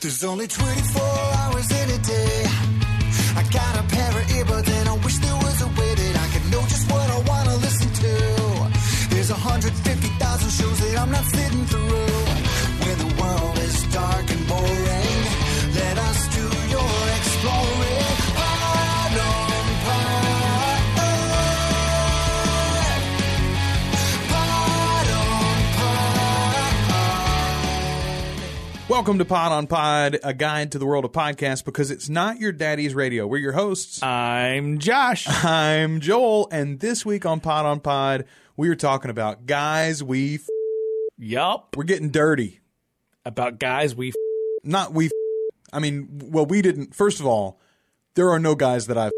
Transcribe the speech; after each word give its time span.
There's 0.00 0.24
only 0.24 0.46
24 0.46 1.02
hours 1.02 1.70
in 1.70 1.90
a 1.90 1.98
day. 1.98 2.42
I 3.36 3.42
got 3.52 3.78
a 3.78 3.84
pair 3.94 4.10
of 4.10 4.26
earbuds 4.26 4.68
and 4.68 4.88
I 4.88 4.96
wish 5.04 5.18
there 5.18 5.34
was 5.36 5.62
a 5.62 5.68
way 5.78 5.94
that 5.94 6.14
I 6.16 6.26
could 6.32 6.50
know 6.50 6.62
just 6.62 6.90
what 6.90 7.08
I 7.10 7.18
want 7.30 7.48
to 7.48 7.56
listen 7.56 7.90
to. 8.02 9.14
There's 9.14 9.30
150,000 9.30 10.50
shows 10.50 10.78
that 10.80 10.98
I'm 10.98 11.10
not 11.10 11.24
sitting 11.24 11.64
through. 11.66 11.87
Welcome 28.98 29.18
to 29.18 29.24
Pod 29.24 29.52
on 29.52 29.68
Pod, 29.68 30.18
a 30.24 30.34
guide 30.34 30.72
to 30.72 30.78
the 30.80 30.84
world 30.84 31.04
of 31.04 31.12
podcasts 31.12 31.64
because 31.64 31.92
it's 31.92 32.08
not 32.08 32.40
your 32.40 32.50
daddy's 32.50 32.96
radio. 32.96 33.28
We're 33.28 33.38
your 33.38 33.52
hosts. 33.52 34.02
I'm 34.02 34.80
Josh. 34.80 35.24
I'm 35.44 36.00
Joel, 36.00 36.48
and 36.50 36.80
this 36.80 37.06
week 37.06 37.24
on 37.24 37.38
Pod 37.38 37.64
on 37.64 37.78
Pod, 37.78 38.24
we 38.56 38.68
are 38.68 38.74
talking 38.74 39.08
about 39.12 39.46
guys 39.46 40.02
we. 40.02 40.34
F- 40.34 40.48
yup. 41.16 41.76
we're 41.76 41.84
getting 41.84 42.10
dirty. 42.10 42.58
About 43.24 43.60
guys 43.60 43.94
we. 43.94 44.08
F- 44.08 44.14
Not 44.64 44.92
we. 44.92 45.06
F- 45.06 45.12
I 45.72 45.78
mean, 45.78 46.08
well, 46.32 46.44
we 46.46 46.60
didn't. 46.60 46.92
First 46.92 47.20
of 47.20 47.26
all, 47.26 47.60
there 48.14 48.30
are 48.30 48.40
no 48.40 48.56
guys 48.56 48.88
that 48.88 48.98
I've. 48.98 49.12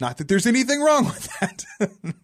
Not 0.00 0.16
that 0.16 0.28
there's 0.28 0.46
anything 0.46 0.80
wrong 0.80 1.04
with 1.04 1.28
that. 1.40 1.64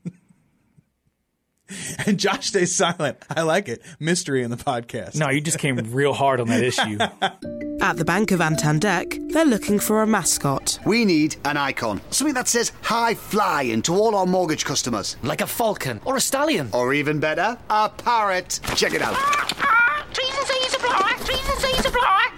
and 2.06 2.19
Josh 2.19 2.47
stays 2.48 2.75
silent. 2.75 3.19
I 3.28 3.42
like 3.42 3.69
it. 3.69 3.83
Mystery 3.98 4.42
in 4.42 4.50
the 4.50 4.56
podcast. 4.56 5.17
no, 5.17 5.31
you 5.31 5.41
just 5.41 5.59
came 5.59 5.77
real 5.77 6.12
hard 6.12 6.41
on 6.41 6.48
that 6.48 6.62
issue. 6.62 6.98
At 7.81 7.97
the 7.98 8.05
Bank 8.05 8.31
of 8.33 8.41
Antandek, 8.41 9.33
they're 9.33 9.45
looking 9.45 9.78
for 9.78 10.03
a 10.03 10.06
mascot. 10.06 10.78
We 10.86 11.05
need 11.05 11.36
an 11.45 11.56
icon. 11.56 12.00
Something 12.11 12.34
that 12.34 12.48
says 12.48 12.73
high 12.83 13.14
flying 13.14 13.83
to 13.83 13.95
all 13.95 14.17
our 14.17 14.27
mortgage 14.27 14.64
customers. 14.64 15.17
Like 15.23 15.41
a 15.41 15.47
falcon 15.47 16.00
or 16.05 16.17
a 16.17 16.20
stallion. 16.20 16.70
Or 16.73 16.95
even 16.95 17.20
better, 17.20 17.56
a 17.69 17.89
parrot. 17.91 18.61
Check 18.77 18.95
it 18.95 19.03
out. 19.03 19.14
Trees 20.14 20.36
and 20.36 20.47
seas 20.47 20.75
apply. 20.75 21.12
Trees 21.19 21.19
and 21.19 21.25
seas 21.27 21.27
apply. 21.27 21.36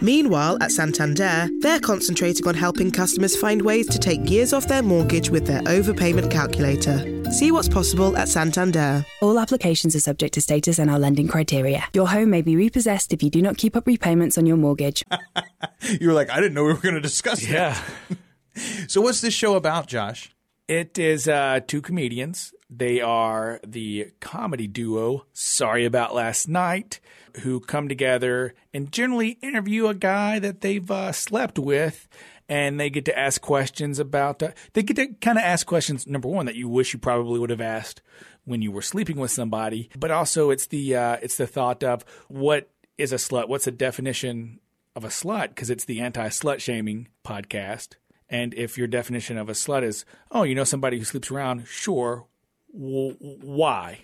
Meanwhile, 0.00 0.58
at 0.60 0.70
Santander, 0.70 1.48
they're 1.60 1.80
concentrating 1.80 2.46
on 2.46 2.54
helping 2.54 2.90
customers 2.92 3.36
find 3.36 3.62
ways 3.62 3.88
to 3.88 3.98
take 3.98 4.30
years 4.30 4.52
off 4.52 4.68
their 4.68 4.82
mortgage 4.82 5.28
with 5.30 5.46
their 5.46 5.60
overpayment 5.62 6.30
calculator. 6.30 7.04
See 7.32 7.50
what's 7.50 7.68
possible 7.68 8.16
at 8.16 8.28
Santander. 8.28 9.04
All 9.20 9.38
applications 9.38 9.96
are 9.96 10.00
subject 10.00 10.34
to 10.34 10.40
status 10.40 10.78
and 10.78 10.90
our 10.90 10.98
lending 10.98 11.26
criteria. 11.28 11.84
Your 11.94 12.08
home 12.08 12.30
may 12.30 12.42
be 12.42 12.54
repossessed 12.56 13.12
if 13.12 13.22
you 13.22 13.30
do 13.30 13.42
not 13.42 13.56
keep 13.58 13.74
up 13.76 13.86
repayments 13.86 14.38
on 14.38 14.46
your 14.46 14.56
mortgage. 14.56 15.04
You 16.00 16.08
were 16.08 16.14
like, 16.14 16.28
I 16.30 16.36
didn't 16.36 16.54
know 16.54 16.64
we 16.64 16.72
were 16.72 16.80
going 16.80 16.96
to 16.96 17.00
discuss 17.00 17.40
that. 17.46 17.50
yeah. 17.50 18.16
So, 18.88 19.00
what's 19.00 19.20
this 19.20 19.32
show 19.34 19.54
about, 19.54 19.86
Josh? 19.86 20.34
It 20.66 20.98
is 20.98 21.28
uh, 21.28 21.60
two 21.66 21.80
comedians. 21.80 22.52
They 22.70 23.00
are 23.00 23.60
the 23.66 24.12
comedy 24.20 24.66
duo 24.66 25.24
Sorry 25.32 25.84
About 25.84 26.14
Last 26.14 26.48
Night, 26.48 27.00
who 27.38 27.60
come 27.60 27.88
together 27.88 28.54
and 28.74 28.92
generally 28.92 29.38
interview 29.42 29.86
a 29.86 29.94
guy 29.94 30.38
that 30.38 30.60
they've 30.60 30.90
uh, 30.90 31.12
slept 31.12 31.58
with. 31.58 32.08
And 32.50 32.80
they 32.80 32.88
get 32.88 33.04
to 33.06 33.18
ask 33.18 33.42
questions 33.42 33.98
about, 33.98 34.42
uh, 34.42 34.52
they 34.72 34.82
get 34.82 34.96
to 34.96 35.08
kind 35.20 35.36
of 35.36 35.44
ask 35.44 35.66
questions, 35.66 36.06
number 36.06 36.28
one, 36.28 36.46
that 36.46 36.54
you 36.54 36.66
wish 36.66 36.94
you 36.94 36.98
probably 36.98 37.38
would 37.38 37.50
have 37.50 37.60
asked 37.60 38.00
when 38.44 38.62
you 38.62 38.70
were 38.70 38.80
sleeping 38.80 39.18
with 39.18 39.30
somebody. 39.30 39.90
But 39.98 40.10
also, 40.10 40.48
it's 40.48 40.66
the, 40.66 40.96
uh, 40.96 41.16
it's 41.22 41.36
the 41.36 41.46
thought 41.46 41.84
of 41.84 42.06
what 42.28 42.70
is 42.96 43.12
a 43.12 43.16
slut? 43.16 43.48
What's 43.48 43.66
the 43.66 43.70
definition 43.70 44.60
of 44.96 45.04
a 45.04 45.08
slut? 45.08 45.50
Because 45.50 45.68
it's 45.70 45.84
the 45.84 46.00
anti 46.00 46.28
slut 46.28 46.60
shaming 46.60 47.08
podcast. 47.24 47.96
And 48.30 48.52
if 48.54 48.76
your 48.76 48.88
definition 48.88 49.38
of 49.38 49.48
a 49.48 49.52
slut 49.52 49.82
is, 49.82 50.04
oh, 50.30 50.42
you 50.42 50.54
know 50.54 50.64
somebody 50.64 50.98
who 50.98 51.04
sleeps 51.04 51.30
around, 51.30 51.66
sure. 51.66 52.26
Why? 52.72 54.00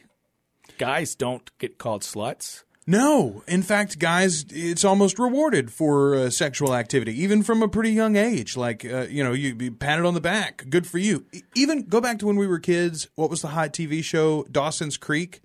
Guys 0.78 1.14
don't 1.14 1.56
get 1.58 1.78
called 1.78 2.02
sluts. 2.02 2.64
No, 2.86 3.42
in 3.48 3.62
fact, 3.62 3.98
guys, 3.98 4.44
it's 4.50 4.84
almost 4.84 5.18
rewarded 5.18 5.72
for 5.72 6.14
uh, 6.14 6.30
sexual 6.30 6.74
activity, 6.74 7.18
even 7.22 7.42
from 7.42 7.62
a 7.62 7.68
pretty 7.68 7.92
young 7.92 8.14
age. 8.14 8.58
Like, 8.58 8.84
uh, 8.84 9.06
you 9.08 9.24
know, 9.24 9.32
you 9.32 9.54
be 9.54 9.70
patted 9.70 10.04
on 10.04 10.12
the 10.12 10.20
back, 10.20 10.66
good 10.68 10.86
for 10.86 10.98
you. 10.98 11.24
Even 11.56 11.84
go 11.84 12.00
back 12.02 12.18
to 12.18 12.26
when 12.26 12.36
we 12.36 12.46
were 12.46 12.58
kids. 12.58 13.08
What 13.14 13.30
was 13.30 13.40
the 13.40 13.48
hot 13.48 13.72
TV 13.72 14.04
show? 14.04 14.44
Dawson's 14.50 14.98
Creek. 14.98 15.40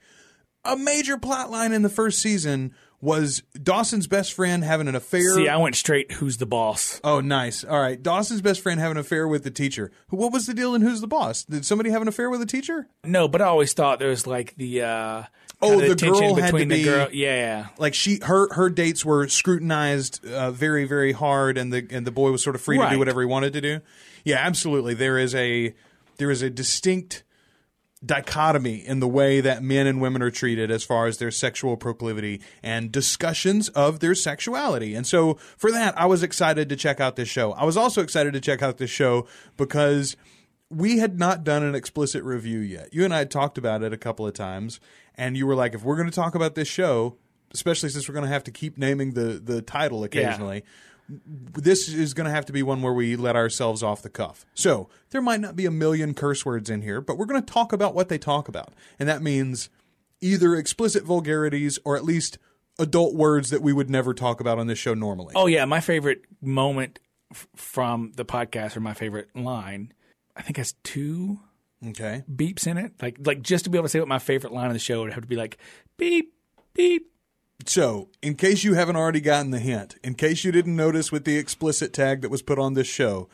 A 0.66 0.75
major 0.75 1.18
plot 1.18 1.50
line 1.50 1.72
in 1.72 1.81
the 1.81 1.90
first 1.90 2.19
season 2.19 2.74
was 3.02 3.42
Dawson's 3.62 4.08
best 4.08 4.34
friend 4.34 4.64
having 4.64 4.88
an 4.88 4.96
affair. 4.96 5.34
See, 5.36 5.48
I 5.48 5.56
went 5.58 5.76
straight, 5.76 6.12
who's 6.14 6.38
the 6.38 6.46
boss? 6.46 7.00
Oh, 7.04 7.22
nice. 7.22 7.64
All 7.64 7.80
right. 7.80 8.02
Dawson's 8.02 8.42
best 8.42 8.62
friend 8.62 8.80
having 8.80 8.98
an 8.98 9.02
affair 9.02 9.28
with 9.28 9.44
the 9.44 9.52
teacher. 9.52 9.92
What 10.10 10.34
was 10.34 10.46
the 10.48 10.54
deal 10.54 10.76
in 10.76 10.82
Who's 10.82 11.00
the 11.02 11.08
Boss? 11.08 11.44
Did 11.46 11.66
somebody 11.66 11.92
have 11.92 12.02
an 12.02 12.08
affair 12.10 12.30
with 12.30 12.42
a 12.42 12.46
teacher? 12.46 12.88
No, 13.06 13.28
but 13.30 13.42
I 13.42 13.46
always 13.46 13.72
thought 13.74 14.00
there 14.00 14.10
was 14.10 14.28
like 14.28 14.56
the, 14.58 14.82
uh, 14.82 15.24
Oh, 15.62 15.80
the 15.80 15.96
tension 15.96 16.14
girl 16.14 16.36
had 16.36 16.48
to 16.48 16.54
between 16.54 16.68
the 16.70 16.76
be- 16.76 16.84
girl. 16.84 17.08
Yeah. 17.12 17.68
like 17.78 17.94
she 17.94 18.20
her 18.24 18.54
her 18.54 18.70
dates 18.70 19.04
were 19.04 19.28
scrutinized 19.28 20.26
uh, 20.26 20.52
very 20.52 20.86
very 20.86 21.12
hard 21.12 21.58
and 21.58 21.74
the 21.74 21.86
and 21.90 22.08
the 22.08 22.12
boy 22.12 22.31
was 22.31 22.42
sort 22.42 22.56
of 22.56 22.62
free 22.62 22.78
to 22.78 22.90
do 22.90 22.98
whatever 22.98 23.20
he 23.20 23.26
wanted 23.28 23.52
to 23.52 23.60
do 23.60 23.81
yeah 24.24 24.38
absolutely 24.38 24.94
there 24.94 25.18
is 25.18 25.36
a 25.36 25.74
there 26.18 26.31
is 26.31 26.42
a 26.42 26.50
distinct 26.50 27.24
dichotomy 28.06 28.76
in 28.76 29.00
the 29.02 29.08
way 29.08 29.42
that 29.42 29.62
men 29.62 29.86
and 29.86 30.00
women 30.00 30.22
are 30.22 30.32
treated 30.32 30.72
as 30.72 30.84
far 30.84 31.06
as 31.06 31.18
their 31.18 31.32
sexual 31.32 31.76
proclivity 31.76 32.42
and 32.64 32.92
discussions 32.92 33.68
of 33.70 34.00
their 34.00 34.16
sexuality. 34.16 34.96
And 34.96 35.06
so 35.06 35.34
for 35.58 35.72
that, 35.72 35.98
I 36.00 36.06
was 36.06 36.24
excited 36.24 36.70
to 36.70 36.76
check 36.76 37.02
out 37.02 37.18
this 37.18 37.28
show. 37.28 37.52
I 37.54 37.66
was 37.66 37.76
also 37.76 38.02
excited 38.02 38.34
to 38.34 38.42
check 38.42 38.62
out 38.62 38.78
this 38.78 38.90
show 38.90 39.28
because 39.58 40.16
we 40.70 41.00
had 41.00 41.20
not 41.20 41.44
done 41.44 41.64
an 41.64 41.76
explicit 41.76 42.24
review 42.24 42.60
yet. 42.60 42.94
You 42.94 43.04
and 43.04 43.14
I 43.14 43.20
had 43.20 43.32
talked 43.32 43.58
about 43.58 43.84
it 43.84 43.92
a 43.92 43.98
couple 43.98 44.26
of 44.26 44.34
times, 44.34 44.80
and 45.16 45.36
you 45.36 45.46
were 45.46 45.56
like, 45.56 45.74
if 45.74 45.84
we're 45.84 45.96
going 45.96 46.10
to 46.10 46.16
talk 46.16 46.36
about 46.36 46.56
this 46.56 46.68
show, 46.68 47.18
especially 47.54 47.90
since 47.90 48.08
we're 48.08 48.14
going 48.14 48.26
to 48.26 48.31
have 48.31 48.44
to 48.46 48.52
keep 48.52 48.78
naming 48.78 49.14
the 49.14 49.42
the 49.44 49.62
title 49.62 50.04
occasionally, 50.04 50.64
this 51.09 51.90
is 51.90 52.14
going 52.14 52.25
to 52.25 52.31
have 52.31 52.46
to 52.46 52.53
be 52.53 52.62
one 52.64 52.81
where 52.81 52.94
we 52.94 53.16
let 53.16 53.36
ourselves 53.36 53.81
off 53.84 54.02
the 54.02 54.09
cuff. 54.09 54.46
So 54.53 54.90
there 55.09 55.22
might 55.22 55.40
not 55.40 55.56
be 55.56 55.66
a 55.66 55.72
million 55.72 56.14
curse 56.14 56.46
words 56.46 56.70
in 56.70 56.81
here, 56.81 57.02
but 57.02 57.18
we're 57.18 57.25
going 57.25 57.42
to 57.44 57.53
talk 57.53 57.74
about 57.74 57.96
what 57.96 58.09
they 58.09 58.18
talk 58.18 58.47
about, 58.47 58.74
and 59.00 59.09
that 59.09 59.22
means 59.22 59.69
either 60.22 60.56
explicit 60.56 61.03
vulgarities 61.03 61.80
or 61.86 61.96
at 61.96 62.03
least 62.03 62.38
adult 62.78 63.16
words 63.16 63.50
that 63.50 63.62
we 63.62 63.74
would 63.74 63.90
never 63.90 64.14
talk 64.14 64.40
about 64.40 64.59
on 64.59 64.68
this 64.68 64.78
show 64.80 64.94
normally. 64.94 65.34
Oh, 65.36 65.48
yeah. 65.48 65.66
My 65.66 65.80
favorite 65.80 66.24
moment 66.42 67.00
f- 67.31 67.48
from 67.56 68.12
the 68.16 68.25
podcast, 68.25 68.75
or 68.78 68.80
my 68.81 68.94
favorite 68.94 69.30
line, 69.36 69.94
I 70.36 70.42
think 70.42 70.58
has 70.58 70.74
two 70.84 71.40
Okay. 71.88 72.24
beeps 72.34 72.68
in 72.68 72.78
it. 72.78 72.94
Like, 73.02 73.18
like 73.25 73.42
just 73.42 73.64
to 73.64 73.69
be 73.69 73.78
able 73.78 73.86
to 73.86 73.90
say 73.90 74.00
what 74.00 74.08
my 74.09 74.19
favorite 74.19 74.52
line 74.53 74.68
of 74.68 74.74
the 74.74 74.80
show 74.80 75.02
would 75.02 75.14
have 75.14 75.24
to 75.24 75.28
be 75.28 75.36
like, 75.38 75.58
beep, 75.98 76.34
beep. 76.74 77.09
So, 77.66 78.09
in 78.22 78.36
case 78.36 78.64
you 78.64 78.74
haven't 78.74 78.96
already 78.96 79.20
gotten 79.22 79.52
the 79.52 79.59
hint, 79.59 79.96
in 80.03 80.16
case 80.16 80.44
you 80.44 80.52
didn't 80.52 80.75
notice 80.75 81.12
with 81.12 81.25
the 81.25 81.38
explicit 81.38 81.94
tag 81.94 82.22
that 82.22 82.30
was 82.30 82.42
put 82.42 82.57
on 82.57 82.74
this 82.74 82.88
show, 82.88 83.28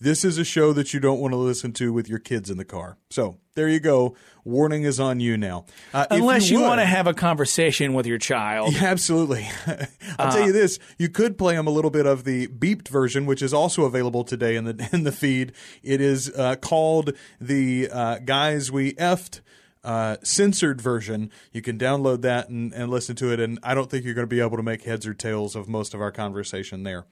this 0.00 0.24
is 0.24 0.38
a 0.38 0.44
show 0.44 0.72
that 0.72 0.92
you 0.92 0.98
don't 1.00 1.20
want 1.20 1.32
to 1.32 1.36
listen 1.36 1.72
to 1.74 1.92
with 1.92 2.08
your 2.08 2.18
kids 2.18 2.50
in 2.50 2.56
the 2.58 2.64
car. 2.64 2.96
So, 3.10 3.38
there 3.54 3.68
you 3.68 3.78
go. 3.80 4.16
Warning 4.44 4.82
is 4.82 4.98
on 4.98 5.20
you 5.20 5.36
now. 5.36 5.66
Uh, 5.94 6.06
Unless 6.10 6.50
you, 6.50 6.58
would- 6.60 6.66
want 6.66 6.80
to 6.80 6.86
have 6.86 7.06
a 7.06 7.14
conversation 7.14 7.94
with 7.94 8.06
your 8.06 8.18
child. 8.18 8.72
Yeah, 8.72 8.84
absolutely. 8.84 9.48
I'll 10.18 10.32
tell 10.32 10.46
you 10.46 10.52
this: 10.52 10.78
you 10.98 11.08
could 11.08 11.38
play 11.38 11.54
them 11.54 11.66
a 11.66 11.70
little 11.70 11.90
bit 11.90 12.06
of 12.06 12.24
the 12.24 12.48
beeped 12.48 12.88
version, 12.88 13.24
which 13.26 13.42
is 13.42 13.52
also 13.54 13.84
available 13.84 14.24
today 14.24 14.56
in 14.56 14.64
the 14.64 14.88
in 14.92 15.04
the 15.04 15.12
feed. 15.12 15.52
It 15.82 16.00
is 16.00 16.30
uh, 16.34 16.56
called 16.56 17.12
the 17.40 17.88
uh, 17.92 18.18
"Guys 18.18 18.72
We 18.72 18.94
Effed." 18.94 19.40
Uh, 19.82 20.16
censored 20.22 20.80
version. 20.80 21.30
You 21.52 21.62
can 21.62 21.78
download 21.78 22.20
that 22.22 22.48
and, 22.50 22.72
and 22.74 22.90
listen 22.90 23.16
to 23.16 23.32
it, 23.32 23.40
and 23.40 23.58
I 23.62 23.74
don't 23.74 23.90
think 23.90 24.04
you're 24.04 24.12
going 24.14 24.26
to 24.26 24.34
be 24.34 24.40
able 24.40 24.58
to 24.58 24.62
make 24.62 24.82
heads 24.82 25.06
or 25.06 25.14
tails 25.14 25.56
of 25.56 25.68
most 25.68 25.94
of 25.94 26.00
our 26.02 26.12
conversation 26.12 26.82
there. 26.82 27.06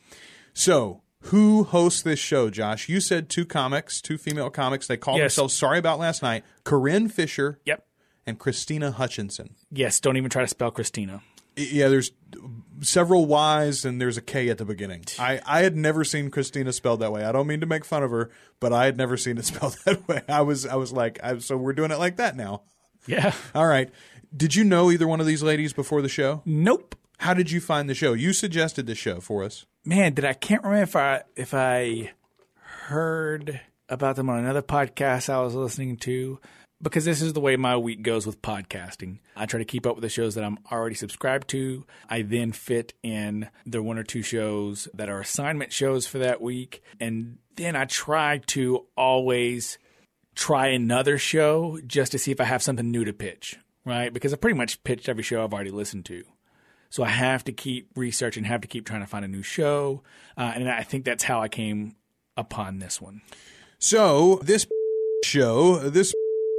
So, 0.52 1.02
who 1.22 1.64
hosts 1.64 2.02
this 2.02 2.18
show, 2.18 2.50
Josh? 2.50 2.88
You 2.88 3.00
said 3.00 3.28
two 3.30 3.44
comics, 3.46 4.00
two 4.02 4.18
female 4.18 4.50
comics. 4.50 4.86
They 4.86 4.96
call 4.98 5.16
Yes. 5.16 5.34
themselves 5.34 5.54
Sorry 5.54 5.78
About 5.78 5.98
Last 5.98 6.22
Night. 6.22 6.44
Corinne 6.64 7.08
Fisher 7.08 7.58
Yep. 7.64 7.86
and 8.26 8.38
Krystyna 8.38 8.92
Hutchinson. 8.92 9.54
Yes. 9.70 9.98
Don't 9.98 10.16
even 10.18 10.28
try 10.30 10.42
to 10.42 10.48
spell 10.48 10.70
Krystyna. 10.70 11.22
Yeah, 11.56 11.88
there's 11.88 12.12
several 12.80 13.26
Y's 13.26 13.84
and 13.84 14.00
there's 14.00 14.16
a 14.16 14.22
K 14.22 14.48
at 14.48 14.58
the 14.58 14.64
beginning. 14.64 15.04
I, 15.18 15.40
I 15.46 15.62
had 15.62 15.76
never 15.76 16.04
seen 16.04 16.30
Krystyna 16.30 16.72
spelled 16.72 17.00
that 17.00 17.12
way. 17.12 17.24
I 17.24 17.32
don't 17.32 17.46
mean 17.46 17.60
to 17.60 17.66
make 17.66 17.84
fun 17.84 18.02
of 18.02 18.10
her, 18.10 18.30
but 18.60 18.72
I 18.72 18.84
had 18.84 18.96
never 18.96 19.16
seen 19.16 19.38
it 19.38 19.44
spelled 19.46 19.76
that 19.84 20.06
way. 20.08 20.22
I 20.28 20.42
was 20.42 20.66
I 20.66 20.76
was 20.76 20.92
like, 20.92 21.18
I, 21.22 21.38
so 21.38 21.56
we're 21.56 21.72
doing 21.72 21.90
it 21.90 21.98
like 21.98 22.16
that 22.16 22.36
now. 22.36 22.62
Yeah. 23.06 23.32
All 23.54 23.66
right. 23.66 23.90
Did 24.36 24.54
you 24.54 24.64
know 24.64 24.90
either 24.90 25.08
one 25.08 25.20
of 25.20 25.26
these 25.26 25.42
ladies 25.42 25.72
before 25.72 26.02
the 26.02 26.08
show? 26.08 26.42
Nope. 26.44 26.94
How 27.18 27.34
did 27.34 27.50
you 27.50 27.60
find 27.60 27.88
the 27.88 27.94
show? 27.94 28.12
You 28.12 28.32
suggested 28.32 28.86
the 28.86 28.94
show 28.94 29.20
for 29.20 29.42
us. 29.42 29.66
Man, 29.84 30.14
did 30.14 30.24
I 30.24 30.34
can't 30.34 30.62
remember 30.62 30.82
if 30.82 30.96
I 30.96 31.22
if 31.36 31.54
I 31.54 32.12
heard 32.88 33.60
about 33.88 34.16
them 34.16 34.28
on 34.28 34.38
another 34.38 34.62
podcast 34.62 35.30
I 35.30 35.40
was 35.40 35.54
listening 35.54 35.96
to 35.98 36.38
because 36.80 37.04
this 37.04 37.22
is 37.22 37.32
the 37.32 37.40
way 37.40 37.56
my 37.56 37.76
week 37.76 38.02
goes 38.02 38.26
with 38.26 38.40
podcasting. 38.42 39.18
I 39.36 39.46
try 39.46 39.58
to 39.58 39.64
keep 39.64 39.86
up 39.86 39.96
with 39.96 40.02
the 40.02 40.08
shows 40.08 40.34
that 40.34 40.44
I'm 40.44 40.58
already 40.70 40.94
subscribed 40.94 41.48
to. 41.48 41.84
I 42.08 42.22
then 42.22 42.52
fit 42.52 42.94
in 43.02 43.48
the 43.66 43.82
one 43.82 43.98
or 43.98 44.04
two 44.04 44.22
shows 44.22 44.88
that 44.94 45.08
are 45.08 45.20
assignment 45.20 45.72
shows 45.72 46.06
for 46.06 46.18
that 46.18 46.40
week. 46.40 46.82
And 47.00 47.38
then 47.56 47.74
I 47.74 47.84
try 47.86 48.38
to 48.48 48.86
always 48.96 49.78
try 50.34 50.68
another 50.68 51.18
show 51.18 51.80
just 51.86 52.12
to 52.12 52.18
see 52.18 52.30
if 52.30 52.40
I 52.40 52.44
have 52.44 52.62
something 52.62 52.90
new 52.90 53.04
to 53.04 53.12
pitch, 53.12 53.58
right? 53.84 54.12
Because 54.12 54.32
I 54.32 54.36
pretty 54.36 54.56
much 54.56 54.82
pitched 54.84 55.08
every 55.08 55.24
show 55.24 55.42
I've 55.42 55.52
already 55.52 55.72
listened 55.72 56.04
to. 56.06 56.22
So 56.90 57.02
I 57.02 57.08
have 57.08 57.44
to 57.44 57.52
keep 57.52 57.90
researching, 57.96 58.44
have 58.44 58.62
to 58.62 58.68
keep 58.68 58.86
trying 58.86 59.00
to 59.00 59.06
find 59.06 59.24
a 59.24 59.28
new 59.28 59.42
show. 59.42 60.02
Uh, 60.36 60.52
and 60.54 60.70
I 60.70 60.84
think 60.84 61.04
that's 61.04 61.24
how 61.24 61.42
I 61.42 61.48
came 61.48 61.96
upon 62.36 62.78
this 62.78 63.00
one. 63.00 63.20
So 63.78 64.40
this 64.42 64.66
show, 65.24 65.78
this 65.78 66.14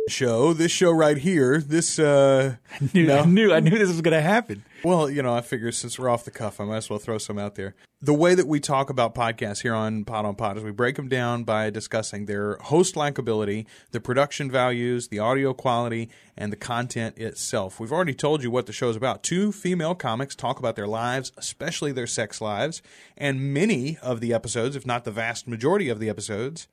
show, 0.10 0.54
this 0.54 0.72
show 0.72 0.92
right 0.92 1.18
here, 1.18 1.62
this 1.62 2.00
uh 2.00 2.56
Knew, 2.94 3.06
No. 3.08 3.20
I 3.20 3.26
knew 3.26 3.54
I 3.54 3.60
knew 3.60 3.78
this 3.78 3.90
was 3.90 4.02
going 4.02 4.14
to 4.16 4.22
happen. 4.22 4.64
well, 4.84 5.10
you 5.10 5.22
know, 5.22 5.34
I 5.34 5.42
figure 5.42 5.72
since 5.72 5.98
we're 5.98 6.10
off 6.10 6.26
the 6.26 6.32
cuff, 6.32 6.60
I 6.60 6.66
might 6.66 6.78
as 6.78 6.90
well 6.90 7.00
throw 7.00 7.18
some 7.18 7.38
out 7.40 7.56
there. 7.56 7.76
The 8.02 8.14
way 8.14 8.34
that 8.34 8.48
we 8.48 8.62
talk 8.62 8.90
about 8.90 9.14
podcasts 9.14 9.62
here 9.62 9.74
on 9.74 10.06
Pod 10.06 10.24
on 10.26 10.36
Pod 10.36 10.58
is 10.58 10.64
we 10.64 10.72
break 10.72 10.96
them 10.96 11.10
down 11.10 11.44
by 11.44 11.70
discussing 11.70 12.28
their 12.28 12.56
host 12.62 12.96
likability, 12.96 13.66
the 13.92 14.00
production 14.00 14.50
values, 14.50 15.10
the 15.10 15.20
audio 15.20 15.54
quality, 15.54 16.10
and 16.38 16.50
the 16.50 16.56
content 16.56 17.18
itself. 17.18 17.78
We've 17.78 17.92
already 17.92 18.14
told 18.14 18.42
you 18.42 18.52
what 18.52 18.68
the 18.68 18.74
show's 18.74 18.96
about. 18.96 19.22
Two 19.22 19.52
female 19.52 19.96
comics 19.96 20.34
talk 20.34 20.60
about 20.60 20.78
their 20.78 20.88
lives, 20.88 21.34
especially 21.36 21.92
their 21.92 22.08
sex 22.08 22.40
lives, 22.40 22.82
and 23.18 23.54
many 23.54 23.98
of 24.02 24.22
the 24.22 24.34
episodes, 24.34 24.78
if 24.78 24.86
not 24.86 25.04
the 25.04 25.12
vast 25.12 25.46
majority 25.46 25.90
of 25.90 26.00
the 26.00 26.08
episodes, 26.10 26.70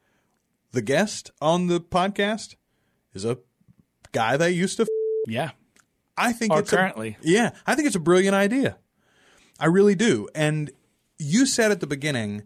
the 0.71 0.83
guest 0.83 1.33
on 1.41 1.67
the 1.67 1.81
podcast 1.81 2.55
is 3.17 3.25
a 3.25 3.39
guy 4.13 4.37
they 4.37 4.51
used 4.53 4.77
to 4.77 4.83
f- 4.85 4.89
Yeah. 5.27 5.51
I 6.17 6.33
think 6.33 6.53
Or 6.53 6.61
it's 6.61 6.73
a- 6.73 6.77
currently. 6.77 7.17
yeah, 7.23 7.51
I 7.67 7.75
think 7.75 7.87
it's 7.87 7.97
a 7.97 8.01
brilliant 8.01 8.35
idea. 8.35 8.79
I 9.59 9.67
really 9.67 9.95
do. 9.95 10.29
And 10.35 10.71
you 11.19 11.45
said 11.47 11.71
at 11.73 11.81
the 11.81 11.87
beginning, 11.87 12.45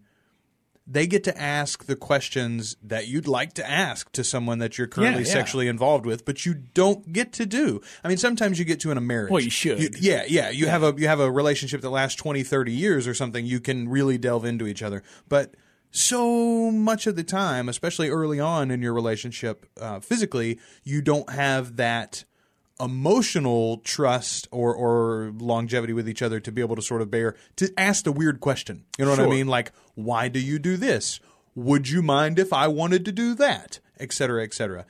they 0.86 1.06
get 1.06 1.22
to 1.24 1.40
ask 1.40 1.84
the 1.84 1.94
questions 1.94 2.76
that 2.82 3.06
you'd 3.06 3.28
like 3.28 3.52
to 3.54 3.68
ask 3.70 4.10
to 4.12 4.24
someone 4.24 4.58
that 4.58 4.76
you're 4.76 4.88
currently 4.88 5.22
Yeah, 5.22 5.28
yeah. 5.28 5.32
sexually 5.34 5.68
involved 5.68 6.04
with, 6.04 6.24
but 6.24 6.44
you 6.44 6.54
don't 6.54 7.12
get 7.12 7.32
to 7.34 7.46
do. 7.46 7.80
I 8.02 8.08
mean, 8.08 8.16
sometimes 8.16 8.58
you 8.58 8.64
get 8.64 8.80
to 8.80 8.90
in 8.90 8.98
a 8.98 9.00
marriage. 9.00 9.30
Well, 9.30 9.42
you 9.42 9.50
should. 9.50 10.00
yeah, 10.00 10.24
yeah. 10.26 10.50
You 10.50 10.66
have 10.66 10.82
a 10.82 10.92
you 10.98 11.06
have 11.06 11.20
a 11.20 11.30
relationship 11.30 11.80
that 11.82 11.90
lasts 11.90 12.16
20, 12.16 12.42
30 12.42 12.72
years 12.72 13.06
or 13.06 13.14
something, 13.14 13.46
you 13.46 13.60
can 13.60 13.88
really 13.88 14.18
delve 14.18 14.44
into 14.44 14.66
each 14.66 14.82
other. 14.82 15.04
But 15.28 15.54
so 15.90 16.70
much 16.70 17.06
of 17.06 17.16
the 17.16 17.24
time, 17.24 17.68
especially 17.68 18.08
early 18.08 18.38
on 18.40 18.70
in 18.70 18.82
your 18.82 18.94
relationship, 18.94 19.66
uh, 19.80 20.00
physically, 20.00 20.58
you 20.84 21.02
don't 21.02 21.30
have 21.30 21.76
that 21.76 22.24
emotional 22.80 23.78
trust 23.78 24.48
or, 24.50 24.74
or 24.74 25.32
longevity 25.38 25.92
with 25.92 26.08
each 26.08 26.22
other 26.22 26.40
to 26.40 26.50
be 26.50 26.62
able 26.62 26.76
to 26.76 26.82
sort 26.82 27.02
of 27.02 27.10
bear 27.10 27.36
to 27.56 27.70
ask 27.76 28.04
the 28.04 28.12
weird 28.12 28.40
question. 28.40 28.84
You 28.98 29.04
know 29.04 29.10
what 29.10 29.20
I 29.20 29.26
mean? 29.26 29.48
Like, 29.48 29.72
why 29.94 30.28
do 30.28 30.40
you 30.40 30.58
do 30.58 30.76
this? 30.76 31.20
Would 31.54 31.88
you 31.88 32.02
mind 32.02 32.38
if 32.38 32.52
I 32.52 32.68
wanted 32.68 33.04
to 33.04 33.12
do 33.12 33.34
that? 33.34 33.80
Et 33.98 34.12
cetera, 34.12 34.42
et 34.42 34.54
cetera. 34.54 34.86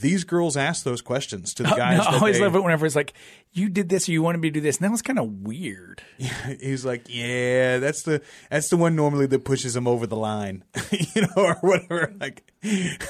These 0.00 0.24
girls 0.24 0.56
ask 0.56 0.84
those 0.84 1.00
questions 1.00 1.54
to 1.54 1.62
the 1.62 1.68
guys. 1.76 1.98
No, 1.98 2.04
I 2.04 2.14
always 2.18 2.36
they- 2.38 2.44
love 2.44 2.54
it 2.54 2.62
whenever 2.62 2.84
it's 2.86 2.96
like, 2.96 3.14
you 3.52 3.68
did 3.70 3.88
this 3.88 4.08
or 4.08 4.12
you 4.12 4.22
wanted 4.22 4.38
me 4.42 4.48
to 4.50 4.52
do 4.54 4.60
this. 4.60 4.76
And 4.76 4.84
that 4.84 4.90
was 4.90 5.00
kind 5.02 5.18
of 5.18 5.30
weird. 5.42 6.02
He's 6.60 6.84
like, 6.84 7.06
yeah, 7.08 7.78
that's 7.78 8.02
the 8.02 8.20
that's 8.50 8.68
the 8.68 8.76
one 8.76 8.94
normally 8.96 9.26
that 9.26 9.44
pushes 9.44 9.74
him 9.74 9.88
over 9.88 10.06
the 10.06 10.16
line, 10.16 10.64
you 11.14 11.22
know, 11.22 11.28
or 11.36 11.54
whatever. 11.62 12.12
Like, 12.20 12.52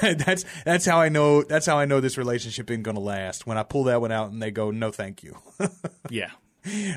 that's 0.01 0.45
that's 0.65 0.85
how 0.85 0.99
I 0.99 1.09
know 1.09 1.43
that's 1.43 1.65
how 1.65 1.77
I 1.77 1.85
know 1.85 1.99
this 1.99 2.17
relationship 2.17 2.71
ain't 2.71 2.83
gonna 2.83 2.99
last. 2.99 3.45
When 3.45 3.57
I 3.57 3.63
pull 3.63 3.85
that 3.85 3.99
one 3.99 4.11
out 4.11 4.31
and 4.31 4.41
they 4.41 4.51
go, 4.51 4.71
no, 4.71 4.91
thank 4.91 5.23
you. 5.23 5.35
Yeah. 6.09 6.29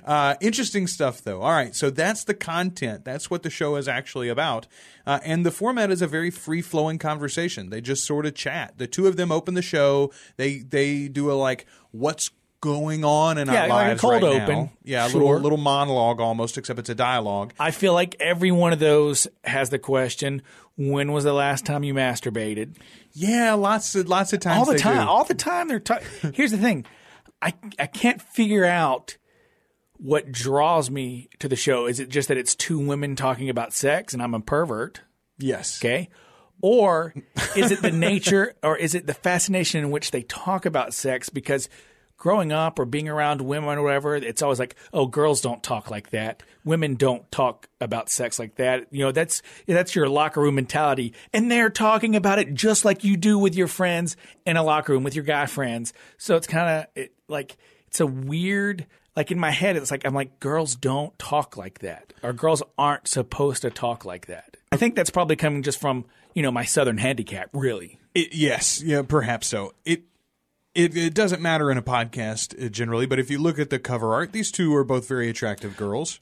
Uh, 0.05 0.35
interesting 0.41 0.87
stuff, 0.87 1.23
though. 1.23 1.43
All 1.43 1.53
right, 1.53 1.75
so 1.75 1.91
that's 1.91 2.25
the 2.25 2.35
content. 2.35 3.05
That's 3.05 3.31
what 3.31 3.43
the 3.43 3.51
show 3.51 3.77
is 3.77 3.89
actually 3.89 4.29
about. 4.29 4.67
Uh, 5.07 5.21
and 5.25 5.45
the 5.45 5.51
format 5.51 5.91
is 5.91 6.03
a 6.03 6.07
very 6.07 6.31
free 6.31 6.63
flowing 6.63 6.99
conversation. 6.99 7.71
They 7.71 7.81
just 7.81 8.05
sort 8.05 8.27
of 8.27 8.35
chat. 8.35 8.79
The 8.79 8.87
two 8.87 9.07
of 9.07 9.17
them 9.17 9.31
open 9.33 9.55
the 9.55 9.63
show. 9.63 10.13
They 10.37 10.59
they 10.59 11.09
do 11.09 11.31
a 11.31 11.35
like, 11.35 11.67
what's 11.91 12.31
going 12.61 13.05
on 13.05 13.39
in 13.39 13.49
Yeah, 13.49 13.63
our 13.63 13.69
like 13.69 13.87
a 13.87 13.89
lives 13.91 14.01
cold 14.03 14.23
right 14.23 14.43
open. 14.43 14.55
now? 14.55 14.73
Yeah, 14.85 15.07
a 15.07 15.09
Sure. 15.11 15.21
little 15.23 15.41
little 15.41 15.59
monologue 15.59 16.21
almost, 16.21 16.59
except 16.59 16.79
it's 16.79 16.91
a 16.91 16.95
dialogue. 16.95 17.55
I 17.59 17.71
feel 17.71 17.95
like 17.95 18.17
every 18.21 18.51
one 18.51 18.73
of 18.75 18.79
those 18.79 19.27
has 19.45 19.71
the 19.71 19.79
question, 19.79 20.43
when 20.77 21.13
was 21.13 21.25
the 21.25 21.33
last 21.33 21.65
time 21.65 21.85
you 21.85 21.95
masturbated? 21.95 22.77
Yeah, 23.13 23.55
lots 23.55 23.95
of 23.95 24.09
lots 24.09 24.33
of 24.35 24.41
times 24.41 24.59
all 24.59 24.71
the 24.73 24.79
time. 24.79 25.05
do. 25.07 25.11
All 25.11 25.25
the 25.25 25.35
time 25.35 25.69
they're 25.69 25.81
ta- 25.81 26.01
Here's 26.35 26.51
the 26.51 26.59
thing. 26.59 26.85
I 27.41 27.55
I 27.79 27.87
can't 27.87 28.21
figure 28.21 28.67
out 28.67 29.17
what 30.01 30.33
draws 30.33 30.91
me 30.91 31.29
to 31.39 31.49
the 31.49 31.57
show. 31.57 31.87
Is 31.87 32.01
it 32.01 32.09
just 32.09 32.29
that 32.29 32.39
it's 32.39 32.55
two 32.55 32.79
women 32.79 33.17
talking 33.17 33.51
about 33.51 33.73
sex 33.73 34.15
and 34.15 34.23
I'm 34.23 34.35
a 34.35 34.41
pervert? 34.41 35.03
yes. 35.39 35.81
Okay. 35.81 36.09
Or 36.63 37.15
is 37.57 37.71
it 37.71 37.81
the 37.81 37.91
nature 37.91 38.55
or 38.63 38.77
is 38.77 38.95
it 38.95 39.07
the 39.07 39.15
fascination 39.15 39.81
in 39.81 39.91
which 39.91 40.11
they 40.11 40.23
talk 40.23 40.67
about 40.67 40.93
sex? 40.93 41.31
Because 41.31 41.71
growing 42.19 42.53
up 42.53 42.79
or 42.79 42.85
being 42.85 43.09
around 43.09 43.41
women 43.41 43.79
or 43.79 43.83
whatever, 43.83 44.15
it's 44.15 44.43
always 44.43 44.59
like, 44.59 44.77
oh, 44.93 45.07
girls 45.07 45.41
don't 45.41 45.63
talk 45.63 45.91
like 45.91 46.11
that. 46.11 46.43
Women 46.65 46.97
don't 46.97 47.31
talk 47.33 47.69
about 47.81 48.11
sex 48.11 48.39
like 48.39 48.57
that. 48.57 48.87
You 48.91 49.07
know, 49.07 49.13
that's 49.13 49.41
that's 49.67 49.95
your 49.95 50.09
locker 50.09 50.41
room 50.41 50.57
mentality. 50.57 51.15
And 51.33 51.51
they're 51.51 51.71
talking 51.71 52.15
about 52.15 52.39
it 52.39 52.53
just 52.53 52.85
like 52.85 53.05
you 53.05 53.17
do 53.17 53.39
with 53.39 53.55
your 53.55 53.69
friends 53.69 54.17
in 54.45 54.59
a 54.59 54.63
locker 54.63 54.93
room 54.93 55.03
with 55.03 55.15
your 55.15 55.25
guy 55.25 55.47
friends. 55.47 55.95
So 56.19 56.37
it's 56.37 56.47
kind 56.47 56.69
of 56.69 56.87
it, 56.95 57.15
like 57.27 57.57
it's 57.87 58.01
a 58.01 58.07
weird 58.07 58.87
like 59.21 59.31
in 59.31 59.39
my 59.39 59.51
head 59.51 59.77
it's 59.77 59.91
like 59.91 60.07
I'm 60.07 60.15
like 60.15 60.41
girls 60.41 60.75
don't 60.75 61.17
talk 61.19 61.59
like 61.59 61.81
that. 61.81 62.15
Or 62.23 62.33
girls 62.33 62.63
aren't 62.79 63.07
supposed 63.07 63.61
to 63.63 63.71
talk 63.71 64.07
like 64.07 64.29
that. 64.29 64.57
I 64.73 64.79
think 64.79 64.95
that's 64.95 65.11
probably 65.11 65.37
coming 65.37 65.63
just 65.63 65.79
from, 65.79 66.07
you 66.33 66.43
know, 66.43 66.51
my 66.51 66.65
southern 66.65 66.97
handicap, 66.97 67.51
really. 67.53 67.99
It, 68.15 68.35
yes, 68.35 68.83
yeah, 68.83 69.03
perhaps 69.03 69.47
so. 69.47 69.75
It, 69.85 70.05
it 70.75 70.97
it 70.97 71.13
doesn't 71.13 71.43
matter 71.43 71.71
in 71.71 71.77
a 71.77 71.83
podcast 71.83 72.65
uh, 72.65 72.71
generally, 72.71 73.05
but 73.05 73.19
if 73.19 73.31
you 73.31 73.39
look 73.39 73.59
at 73.59 73.69
the 73.69 73.79
cover 73.79 74.15
art, 74.15 74.33
these 74.33 74.51
two 74.51 74.75
are 74.75 74.85
both 74.85 75.07
very 75.07 75.29
attractive 75.29 75.77
girls. 75.77 76.21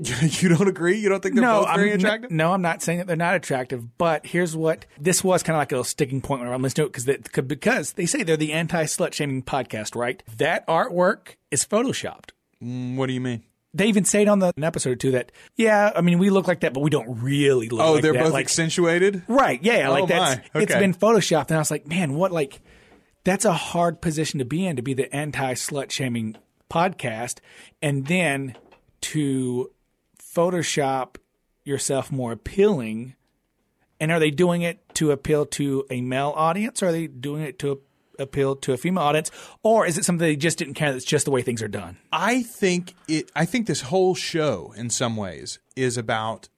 you 0.42 0.48
don't 0.48 0.68
agree? 0.68 0.98
You 0.98 1.08
don't 1.08 1.22
think 1.22 1.34
they're 1.34 1.42
no, 1.42 1.64
both 1.64 1.74
very 1.76 1.90
I'm, 1.92 1.98
attractive? 1.98 2.30
No, 2.30 2.52
I'm 2.52 2.62
not 2.62 2.82
saying 2.82 2.98
that 2.98 3.06
they're 3.06 3.16
not 3.16 3.34
attractive, 3.34 3.98
but 3.98 4.24
here's 4.24 4.56
what 4.56 4.86
this 4.98 5.22
was 5.22 5.42
kind 5.42 5.56
of 5.56 5.60
like 5.60 5.72
a 5.72 5.74
little 5.74 5.84
sticking 5.84 6.20
point 6.20 6.42
when 6.42 6.50
I'm 6.52 6.62
listening 6.62 6.90
to 6.90 7.10
it 7.12 7.22
because 7.24 7.44
because 7.44 7.92
they 7.92 8.06
say 8.06 8.22
they're 8.22 8.36
the 8.36 8.52
anti 8.52 8.84
slut 8.84 9.12
shaming 9.12 9.42
podcast, 9.42 9.94
right? 9.94 10.22
That 10.38 10.66
artwork 10.66 11.36
is 11.50 11.64
photoshopped. 11.64 12.30
Mm, 12.62 12.96
What 12.96 13.06
do 13.06 13.12
you 13.12 13.20
mean? 13.20 13.42
They 13.72 13.86
even 13.86 14.04
say 14.04 14.22
it 14.22 14.28
on 14.28 14.40
the 14.40 14.52
an 14.56 14.64
episode 14.64 14.90
or 14.90 14.96
two 14.96 15.10
that 15.12 15.30
yeah, 15.54 15.92
I 15.94 16.00
mean 16.00 16.18
we 16.18 16.30
look 16.30 16.48
like 16.48 16.60
that, 16.60 16.72
but 16.72 16.80
we 16.80 16.90
don't 16.90 17.22
really 17.22 17.68
look. 17.68 17.80
Oh, 17.80 17.92
like 17.92 18.02
they're 18.02 18.12
that. 18.14 18.24
both 18.24 18.32
like, 18.32 18.46
accentuated. 18.46 19.22
Right. 19.28 19.62
Yeah. 19.62 19.88
Oh, 19.88 19.92
Like 19.92 20.08
that's 20.08 20.36
my. 20.54 20.60
it's 20.62 20.72
Okay. 20.72 20.80
been 20.80 20.94
photoshopped, 20.94 21.48
and 21.48 21.56
I 21.56 21.58
was 21.60 21.70
like, 21.70 21.86
man, 21.86 22.14
what 22.14 22.32
like 22.32 22.60
that's 23.22 23.44
a 23.44 23.52
hard 23.52 24.00
position 24.00 24.38
to 24.38 24.44
be 24.44 24.66
in 24.66 24.76
to 24.76 24.82
be 24.82 24.94
the 24.94 25.14
anti 25.14 25.54
slut 25.54 25.90
shaming 25.92 26.36
podcast, 26.70 27.38
and 27.82 28.06
then 28.06 28.56
to 29.02 29.70
Photoshop 30.40 31.16
yourself 31.64 32.10
more 32.10 32.32
appealing. 32.32 33.14
And 33.98 34.10
are 34.10 34.18
they 34.18 34.30
doing 34.30 34.62
it 34.62 34.78
to 34.94 35.10
appeal 35.10 35.44
to 35.46 35.84
a 35.90 36.00
male 36.00 36.32
audience, 36.34 36.82
or 36.82 36.86
are 36.86 36.92
they 36.92 37.06
doing 37.06 37.42
it 37.42 37.58
to 37.58 37.82
appeal 38.18 38.56
to 38.56 38.72
a 38.72 38.78
female 38.78 39.04
audience, 39.04 39.30
or 39.62 39.84
is 39.86 39.98
it 39.98 40.04
something 40.06 40.26
they 40.26 40.36
just 40.36 40.56
didn't 40.56 40.72
care? 40.74 40.92
That's 40.92 41.04
just 41.04 41.26
the 41.26 41.30
way 41.30 41.42
things 41.42 41.62
are 41.62 41.68
done. 41.68 41.98
I 42.10 42.42
think 42.42 42.94
it. 43.08 43.30
I 43.36 43.44
think 43.44 43.66
this 43.66 43.82
whole 43.82 44.14
show, 44.14 44.72
in 44.76 44.88
some 44.88 45.16
ways, 45.16 45.58
is 45.76 45.98
about 45.98 46.48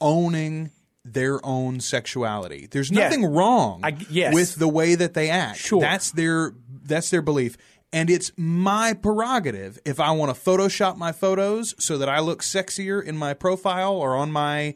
owning 0.00 0.70
their 1.04 1.44
own 1.44 1.80
sexuality. 1.80 2.68
There's 2.70 2.90
Yeah. 2.90 3.04
nothing 3.04 3.24
wrong 3.26 3.80
I- 3.82 3.96
yes. 4.10 4.32
with 4.34 4.54
the 4.56 4.68
way 4.68 4.94
that 4.94 5.14
they 5.14 5.28
act. 5.30 5.58
Sure. 5.58 5.80
That's 5.80 6.12
their 6.12 6.54
that's 6.84 7.10
their 7.10 7.22
belief. 7.22 7.56
And 7.96 8.10
it's 8.10 8.30
my 8.36 8.92
prerogative 8.92 9.78
if 9.86 9.98
I 10.00 10.10
want 10.10 10.34
to 10.34 10.38
Photoshop 10.38 10.98
my 10.98 11.12
photos 11.12 11.74
so 11.82 11.96
that 11.96 12.10
I 12.10 12.20
look 12.20 12.42
sexier 12.42 13.02
in 13.02 13.16
my 13.16 13.32
profile 13.32 13.94
or 13.94 14.14
on 14.14 14.30
my 14.30 14.74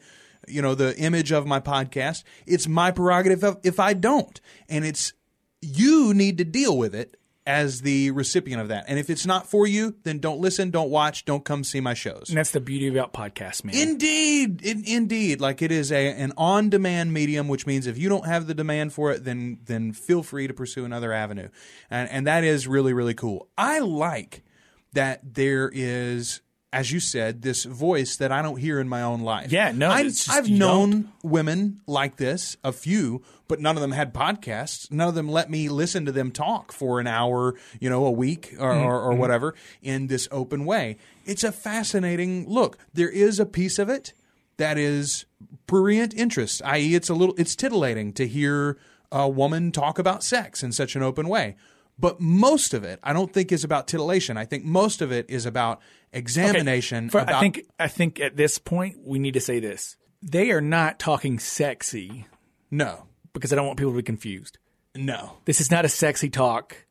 you 0.49 0.63
know 0.63 0.75
the 0.75 0.97
image 0.97 1.31
of 1.31 1.47
my 1.47 1.61
podcast. 1.61 2.25
It's 2.47 2.67
my 2.67 2.91
prerogative 2.91 3.59
if- 3.63 3.79
I 3.79 3.93
don't. 3.93 4.41
And 4.71 4.87
it's 4.87 5.13
you 5.61 6.15
need 6.15 6.39
to 6.39 6.45
deal 6.47 6.79
with 6.79 6.95
it 6.95 7.20
as 7.51 7.81
the 7.81 8.13
recipient 8.13 8.63
of 8.63 8.69
that. 8.69 8.85
And 8.87 8.97
if 8.97 9.11
it's 9.11 9.27
not 9.27 9.49
for 9.49 9.67
you, 9.67 9.97
then 10.05 10.21
don't 10.21 10.39
listen, 10.39 10.71
don't 10.71 10.89
watch, 10.89 11.25
don't 11.25 11.45
come 11.45 11.65
see 11.65 11.81
my 11.81 11.95
shows. 11.95 12.29
And 12.29 12.39
that's 12.39 12.53
the 12.53 12.61
beauty 12.61 12.87
about 12.87 13.13
podcasts, 13.13 13.65
man. 13.65 13.75
Indeed, 13.75 14.63
in, 14.63 14.85
indeed, 14.85 15.41
like 15.41 15.61
it 15.61 15.73
is 15.73 15.91
a 15.91 16.13
an 16.13 16.33
on 16.37 16.71
demand 16.71 17.13
medium, 17.13 17.49
which 17.49 17.67
means 17.67 17.89
if 17.89 17.99
you 17.99 18.09
don't 18.09 18.27
have 18.27 18.47
the 18.47 18.55
demand 18.55 18.93
for 18.93 19.11
it, 19.11 19.25
then 19.25 19.59
then 19.65 19.93
feel 19.93 20.23
free 20.23 20.47
to 20.47 20.55
pursue 20.55 20.85
another 20.85 21.13
avenue, 21.13 21.49
and 21.91 22.09
and 22.09 22.27
that 22.29 22.45
is 22.45 22.69
really 22.69 22.93
really 22.93 23.15
cool. 23.15 23.49
I 23.59 23.81
like 23.81 24.45
that 24.93 25.35
there 25.35 25.71
is. 25.75 26.41
As 26.73 26.93
you 26.93 27.01
said, 27.01 27.43
this 27.43 27.65
voice 27.65 28.15
that 28.19 28.31
I 28.31 28.43
don't 28.43 28.59
hear 28.59 28.79
in 28.79 28.89
my 28.89 29.03
own 29.03 29.23
life. 29.23 29.51
Yeah, 29.51 29.73
no, 29.73 29.91
I, 29.91 30.03
it's 30.03 30.25
just 30.27 30.37
I've 30.37 30.47
you 30.47 30.57
known 30.59 31.11
women 31.25 31.81
like 31.89 32.15
this, 32.17 32.57
a 32.63 32.71
few, 32.71 33.23
but 33.49 33.59
none 33.59 33.77
of 33.77 33.81
them 33.81 33.91
had 33.91 34.15
podcasts. 34.15 34.89
None 34.89 35.09
of 35.09 35.17
them 35.17 35.29
let 35.29 35.51
me 35.51 35.69
listen 35.69 36.07
to 36.07 36.13
them 36.13 36.31
talk 36.31 36.71
for 36.71 37.01
an 37.01 37.09
hour, 37.09 37.57
you 37.81 37.91
know, 37.91 38.07
a 38.07 38.11
week 38.13 38.55
or, 38.61 38.71
Mm-hmm. 38.73 38.85
or, 38.87 39.01
or 39.01 39.15
whatever 39.15 39.55
in 39.83 40.07
this 40.07 40.29
open 40.31 40.65
way. 40.65 40.97
It's 41.27 41.43
a 41.43 41.51
fascinating 41.51 42.49
look. 42.49 42.79
There 42.95 43.11
is 43.11 43.41
a 43.41 43.47
piece 43.47 43.81
of 43.81 43.89
it 43.89 44.13
that 44.57 44.79
is 44.79 45.25
prurient 45.67 46.15
interest, 46.15 46.63
i.e., 46.65 46.95
it's 46.95 47.09
a 47.09 47.15
little, 47.15 47.35
it's 47.37 47.57
titillating 47.57 48.13
to 48.13 48.29
hear 48.29 48.79
a 49.11 49.29
woman 49.29 49.73
talk 49.73 49.99
about 49.99 50.23
sex 50.23 50.63
in 50.63 50.71
such 50.71 50.95
an 50.95 51.03
open 51.03 51.29
way. 51.29 51.57
But 52.01 52.21
most 52.21 52.73
of 52.73 52.83
it, 52.83 52.99
I 53.03 53.13
don't 53.13 53.31
think, 53.33 53.53
is 53.53 53.63
about 53.63 53.87
titillation. 53.87 54.39
I 54.39 54.47
think 54.47 54.65
most 54.65 55.03
of 55.03 55.13
it 55.13 55.29
is 55.29 55.45
about 55.45 55.81
examination. 56.13 57.11
For- 57.11 57.19
about, 57.21 57.35
I 57.35 57.41
think 57.41 57.67
I 57.79 57.89
think 57.89 58.21
at 58.21 58.37
this 58.37 58.59
point 58.59 58.97
we 59.05 59.19
need 59.19 59.35
to 59.35 59.41
say 59.41 59.61
this. 59.61 59.97
They 60.23 60.51
are 60.51 60.61
not 60.61 60.99
talking 60.99 61.39
sexy 61.39 62.27
no, 62.71 63.07
because 63.33 63.53
I 63.53 63.57
don't 63.57 63.67
want 63.67 63.79
people 63.79 63.93
to 63.93 63.99
be 63.99 64.03
confused. 64.03 64.59
no. 64.95 65.39
This 65.45 65.61
is 65.61 65.71
not 65.71 65.85
a 65.85 65.89
sexy 65.89 66.31
talk 66.31 66.87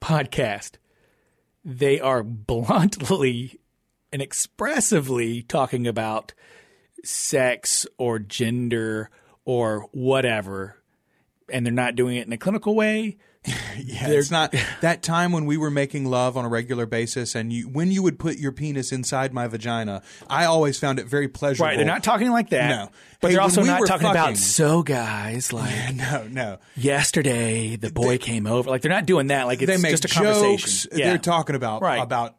podcast. 0.00 0.72
They 1.64 2.00
are 2.00 2.22
bluntly 2.22 3.60
and 4.12 4.22
expressively 4.22 5.42
talking 5.42 5.86
about 5.86 6.34
sex 7.04 7.86
or 7.98 8.18
gender 8.18 9.10
or 9.44 9.88
whatever. 9.92 10.76
And 11.50 11.66
they're 11.66 11.72
not 11.72 11.96
doing 11.96 12.16
it 12.16 12.26
in 12.26 12.32
a 12.32 12.38
clinical 12.38 12.74
way. 12.74 13.18
Yeah, 13.84 14.08
it's 14.08 14.30
not 14.30 14.54
that 14.82 15.02
time 15.02 15.32
when 15.32 15.46
we 15.46 15.56
were 15.56 15.70
making 15.70 16.04
love 16.04 16.36
on 16.36 16.44
a 16.44 16.48
regular 16.48 16.86
basis, 16.86 17.34
and 17.34 17.52
you, 17.52 17.68
when 17.68 17.90
you 17.90 18.02
would 18.02 18.18
put 18.18 18.36
your 18.36 18.52
penis 18.52 18.92
inside 18.92 19.32
my 19.32 19.46
vagina, 19.48 20.02
I 20.28 20.44
always 20.44 20.78
found 20.78 20.98
it 21.00 21.06
very 21.06 21.26
pleasurable. 21.26 21.66
Right. 21.70 21.76
They're 21.76 21.86
not 21.86 22.04
talking 22.04 22.30
like 22.30 22.50
that. 22.50 22.68
No. 22.68 22.88
But 23.20 23.28
Hey, 23.28 23.34
they're 23.34 23.42
also 23.42 23.62
we 23.62 23.66
not 23.68 23.78
talking 23.86 24.06
fucking- 24.06 24.10
about, 24.10 24.36
so 24.36 24.82
guys, 24.82 25.52
like 25.54 25.94
No, 25.94 26.26
no. 26.30 26.58
yesterday 26.76 27.76
the 27.76 27.90
boy 27.90 28.18
came 28.18 28.46
over. 28.46 28.70
Like 28.70 28.82
they're 28.82 28.90
not 28.92 29.06
doing 29.06 29.28
that. 29.28 29.46
Like 29.46 29.62
it's 29.62 29.82
they 29.82 29.90
just 29.90 30.04
a 30.04 30.08
jokes. 30.08 30.18
conversation. 30.18 30.90
Yeah. 30.94 31.08
They're 31.08 31.18
talking 31.18 31.56
about 31.56 31.82
Right. 31.82 32.00
about 32.02 32.36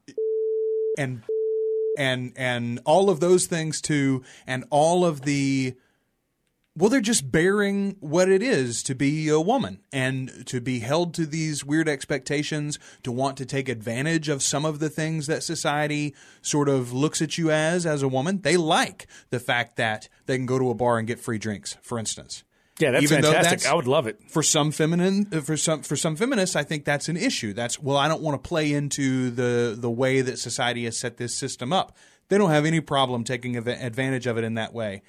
and 0.98 1.24
and 1.98 2.33
and 2.38 2.79
all 2.86 3.10
of 3.10 3.19
those 3.19 3.48
things 3.48 3.81
too, 3.81 4.24
and 4.48 4.63
all 4.69 5.03
of 5.05 5.22
the. 5.22 5.75
Well, 6.75 6.89
they're 6.89 7.01
just 7.01 7.32
bearing 7.32 7.98
what 8.00 8.30
it 8.30 8.42
is 8.42 8.82
to 8.84 8.96
be 8.96 9.30
a 9.30 9.39
woman 9.39 9.82
and 9.92 10.46
to 10.48 10.60
be 10.60 10.80
held 10.80 11.13
to 11.15 11.27
these 11.27 11.63
weird 11.63 11.88
expectations, 11.88 12.80
to 13.03 13.12
want 13.12 13.38
to 13.38 13.46
take 13.46 13.70
advantage 13.70 14.27
of 14.27 14.42
some 14.42 14.65
of 14.65 14.80
the 14.80 14.89
things 14.89 15.27
that 15.27 15.44
society 15.44 16.15
sort 16.42 16.70
of 16.70 16.92
looks 16.92 17.22
at 17.22 17.38
you 17.38 17.51
as 17.51 17.86
as 17.86 18.01
a 18.01 18.08
woman. 18.08 18.42
They 18.42 18.58
like 18.58 19.06
the 19.30 19.39
fact 19.39 19.75
that 19.77 20.10
they 20.25 20.36
can 20.36 20.48
go 20.48 20.58
to 20.58 20.72
a 20.72 20.74
bar 20.74 20.98
and 20.98 21.08
get 21.08 21.20
free 21.20 21.38
drinks, 21.38 21.77
for 21.84 22.00
instance. 22.00 22.44
yeah, 22.80 22.89
that's 22.89 23.03
Even 23.03 23.22
fantastic. 23.22 23.44
that's- 23.60 23.65
I 23.72 23.75
would 23.75 23.86
love 23.88 24.08
it. 24.08 24.20
for 24.27 24.42
some 24.42 24.72
feminine 24.72 25.27
uh, 25.32 25.42
for 25.42 25.56
some 25.58 25.84
for 25.84 25.96
some 25.96 26.15
feminists 26.15 26.56
i 26.56 26.63
think 26.63 26.86
that's 26.86 27.08
an 27.08 27.15
issue 27.18 27.53
that's 27.53 27.80
well 27.80 27.98
i 27.98 28.08
don't 28.08 28.24
want 28.24 28.42
to 28.44 28.48
play 28.50 28.74
into 28.74 29.30
the 29.30 29.75
the 29.77 29.92
way 29.92 30.22
that 30.22 30.39
society 30.39 30.86
has 30.86 30.98
set 30.98 31.18
this 31.18 31.36
system 31.36 31.72
up 31.72 31.96
they 32.30 32.38
don't 32.39 32.50
have 32.50 32.65
any 32.65 32.80
problem 32.82 33.24
taking 33.24 33.56
advantage 33.56 34.25
of 34.25 34.39
it 34.39 34.44
in 34.44 34.56
that 34.56 34.74
way 34.74 35.03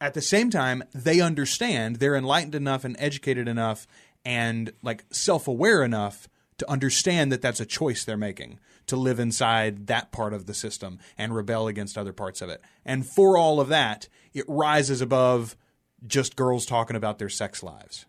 at 0.00 0.14
the 0.14 0.22
same 0.22 0.50
time 0.50 0.82
they 0.94 1.20
understand 1.20 1.96
they're 1.96 2.16
enlightened 2.16 2.54
enough 2.54 2.84
and 2.84 2.96
educated 2.98 3.48
enough 3.48 3.86
and 4.24 4.72
like 4.82 5.04
self-aware 5.10 5.82
enough 5.82 6.28
to 6.58 6.70
understand 6.70 7.32
that 7.32 7.42
that's 7.42 7.60
a 7.60 7.66
choice 7.66 8.04
they're 8.04 8.16
making 8.16 8.58
to 8.86 8.96
live 8.96 9.18
inside 9.18 9.86
that 9.86 10.12
part 10.12 10.32
of 10.32 10.46
the 10.46 10.54
system 10.54 10.98
and 11.16 11.34
rebel 11.34 11.66
against 11.66 11.96
other 11.96 12.12
parts 12.12 12.42
of 12.42 12.48
it. 12.48 12.60
And 12.84 13.06
for 13.06 13.36
all 13.36 13.60
of 13.60 13.68
that 13.68 14.08
it 14.32 14.44
rises 14.48 15.00
above 15.00 15.56
just 16.06 16.36
girls 16.36 16.66
talking 16.66 16.96
about 16.96 17.18
their 17.18 17.28
sex 17.28 17.62
lives. 17.62 18.06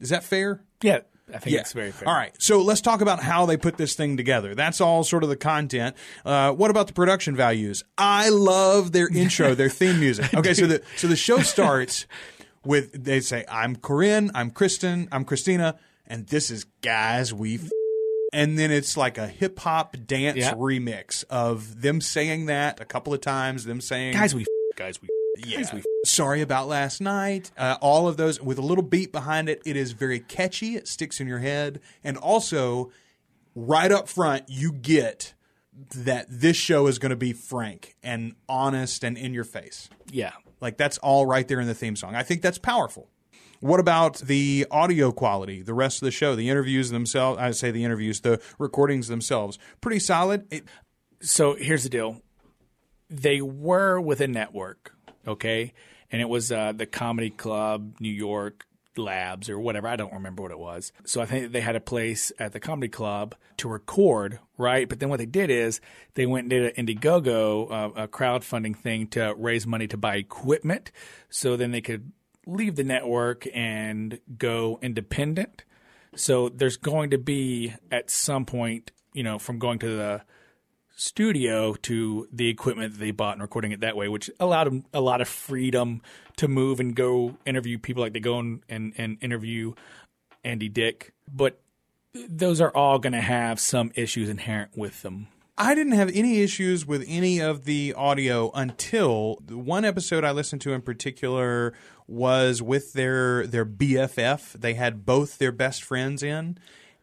Is 0.00 0.08
that 0.08 0.24
fair? 0.24 0.64
Yeah, 0.82 1.00
I 1.32 1.38
think 1.38 1.56
it's 1.56 1.72
very 1.72 1.92
fair. 1.92 2.08
All 2.08 2.14
right. 2.14 2.34
So 2.38 2.62
let's 2.62 2.80
talk 2.80 3.00
about 3.00 3.22
how 3.22 3.46
they 3.46 3.56
put 3.56 3.76
this 3.76 3.94
thing 3.94 4.16
together. 4.16 4.54
That's 4.54 4.80
all 4.80 5.04
sort 5.04 5.22
of 5.22 5.28
the 5.28 5.36
content. 5.36 5.96
Uh, 6.24 6.52
what 6.52 6.70
about 6.70 6.86
the 6.88 6.92
production 6.92 7.36
values? 7.36 7.84
I 7.98 8.28
love 8.28 8.92
their 8.92 9.08
intro, 9.08 9.54
their 9.54 9.68
theme 9.80 10.00
music. 10.00 10.32
Okay, 10.34 10.54
so 10.54 10.66
the 10.66 10.82
so 10.96 11.06
the 11.08 11.16
show 11.16 11.38
starts 11.40 12.06
with 12.64 13.04
they 13.04 13.20
say, 13.20 13.44
"I'm 13.48 13.76
Corinne, 13.76 14.30
I'm 14.34 14.50
Kristen, 14.50 15.08
I'm 15.12 15.24
Krystyna, 15.24 15.78
and 16.06 16.26
this 16.28 16.50
is 16.50 16.64
guys 16.82 17.32
we." 17.32 17.56
F-. 17.56 17.70
And 18.34 18.58
then 18.58 18.70
it's 18.70 18.96
like 18.96 19.18
a 19.18 19.26
hip 19.28 19.58
hop 19.58 19.94
dance 20.06 20.38
Yeah. 20.38 20.54
remix 20.54 21.22
of 21.28 21.82
them 21.82 22.00
saying 22.00 22.46
that 22.46 22.80
a 22.80 22.84
couple 22.86 23.12
of 23.12 23.20
times, 23.20 23.64
them 23.64 23.80
saying 23.82 24.14
Guys, 24.14 24.34
we 24.34 24.46
guys 24.74 25.00
we 25.02 25.08
yeah. 25.38 25.80
Sorry 26.04 26.40
about 26.40 26.68
last 26.68 27.00
night. 27.00 27.50
Uh, 27.56 27.76
all 27.80 28.08
of 28.08 28.16
those 28.16 28.40
with 28.40 28.58
a 28.58 28.62
little 28.62 28.84
beat 28.84 29.12
behind 29.12 29.48
it. 29.48 29.62
It 29.64 29.76
is 29.76 29.92
very 29.92 30.20
catchy. 30.20 30.76
It 30.76 30.88
sticks 30.88 31.20
in 31.20 31.26
your 31.26 31.38
head. 31.38 31.80
And 32.04 32.16
also, 32.16 32.90
right 33.54 33.90
up 33.90 34.08
front, 34.08 34.44
you 34.48 34.72
get 34.72 35.34
that 35.94 36.26
this 36.28 36.56
show 36.56 36.86
is 36.86 36.98
going 36.98 37.10
to 37.10 37.16
be 37.16 37.32
frank 37.32 37.96
and 38.02 38.34
honest 38.48 39.04
and 39.04 39.16
in 39.16 39.32
your 39.34 39.44
face. 39.44 39.88
yeah. 40.10 40.32
Like 40.60 40.76
that's 40.76 40.96
all 40.98 41.26
right 41.26 41.48
there 41.48 41.58
in 41.58 41.66
the 41.66 41.74
theme 41.74 41.96
song. 41.96 42.14
I 42.14 42.22
think 42.22 42.40
that's 42.40 42.58
powerful. 42.58 43.08
What 43.58 43.80
about 43.80 44.18
the 44.18 44.64
audio 44.70 45.10
quality? 45.10 45.60
The 45.62 45.74
rest 45.74 46.00
of 46.02 46.06
the 46.06 46.12
show, 46.12 46.36
the 46.36 46.48
interviews 46.48 46.90
themselves, 46.90 47.40
I 47.40 47.50
say 47.50 47.72
the 47.72 47.82
interviews, 47.84 48.20
the 48.20 48.40
recordings 48.60 49.08
themselves, 49.08 49.58
pretty 49.80 49.98
solid. 49.98 50.46
It, 50.52 50.64
So 51.20 51.54
here's 51.54 51.82
the 51.82 51.88
deal. 51.88 52.22
They 53.10 53.40
were 53.40 54.00
with 54.00 54.20
a 54.20 54.28
network, 54.28 54.94
okay? 55.26 55.72
And 56.10 56.20
it 56.20 56.28
was 56.28 56.52
uh, 56.52 56.72
the 56.72 56.86
Comedy 56.86 57.30
Club 57.30 57.96
New 58.00 58.12
York 58.12 58.66
Labs 58.96 59.48
or 59.48 59.58
whatever. 59.58 59.88
I 59.88 59.96
don't 59.96 60.12
remember 60.12 60.42
what 60.42 60.52
it 60.52 60.58
was. 60.58 60.92
So 61.04 61.20
I 61.20 61.26
think 61.26 61.52
they 61.52 61.60
had 61.60 61.76
a 61.76 61.80
place 61.80 62.32
at 62.38 62.52
the 62.52 62.60
Comedy 62.60 62.88
Club 62.88 63.34
to 63.58 63.68
record, 63.68 64.38
right? 64.58 64.88
But 64.88 65.00
then 65.00 65.08
what 65.08 65.18
they 65.18 65.26
did 65.26 65.50
is 65.50 65.80
they 66.14 66.26
went 66.26 66.44
and 66.44 66.50
did 66.50 66.76
an 66.76 66.86
Indiegogo, 66.86 67.70
uh, 67.70 68.02
a 68.02 68.08
crowdfunding 68.08 68.76
thing 68.76 69.06
to 69.08 69.34
raise 69.36 69.66
money 69.66 69.86
to 69.88 69.96
buy 69.96 70.16
equipment. 70.16 70.92
So 71.30 71.56
then 71.56 71.70
they 71.70 71.80
could 71.80 72.12
leave 72.46 72.76
the 72.76 72.84
network 72.84 73.46
and 73.54 74.18
go 74.36 74.78
independent. 74.82 75.64
So 76.14 76.48
there's 76.48 76.76
going 76.76 77.10
to 77.10 77.18
be 77.18 77.72
at 77.90 78.10
some 78.10 78.44
point, 78.44 78.90
you 79.14 79.22
know, 79.22 79.38
from 79.38 79.58
going 79.58 79.78
to 79.78 79.88
the 79.88 80.22
studio 81.02 81.74
to 81.74 82.28
the 82.32 82.48
equipment 82.48 82.92
that 82.92 82.98
they 82.98 83.10
bought 83.10 83.32
and 83.32 83.42
recording 83.42 83.72
it 83.72 83.80
that 83.80 83.96
way, 83.96 84.08
which 84.08 84.30
allowed 84.38 84.64
them 84.64 84.84
a 84.94 85.00
lot 85.00 85.20
of 85.20 85.28
freedom 85.28 86.00
to 86.36 86.48
move 86.48 86.80
and 86.80 86.94
go 86.94 87.36
interview 87.44 87.78
people 87.78 88.02
like 88.02 88.12
they 88.12 88.20
go 88.20 88.38
and, 88.38 88.62
and, 88.68 88.92
and 88.96 89.18
interview 89.20 89.74
Andy 90.44 90.68
Dick. 90.68 91.12
But 91.30 91.60
those 92.28 92.60
are 92.60 92.70
all 92.70 92.98
going 92.98 93.14
to 93.14 93.20
have 93.20 93.58
some 93.58 93.90
issues 93.94 94.28
inherent 94.28 94.76
with 94.76 95.02
them. 95.02 95.28
I 95.58 95.74
didn't 95.74 95.92
have 95.92 96.10
any 96.14 96.40
issues 96.40 96.86
with 96.86 97.04
any 97.06 97.40
of 97.40 97.64
the 97.64 97.94
audio 97.94 98.50
until 98.52 99.38
one 99.48 99.84
episode 99.84 100.24
I 100.24 100.30
listened 100.30 100.62
to 100.62 100.72
in 100.72 100.82
particular 100.82 101.74
was 102.06 102.62
with 102.62 102.94
their 102.94 103.46
their 103.46 103.66
BFF. 103.66 104.52
They 104.52 104.74
had 104.74 105.04
both 105.04 105.38
their 105.38 105.52
best 105.52 105.82
friends 105.82 106.22
in, 106.22 106.58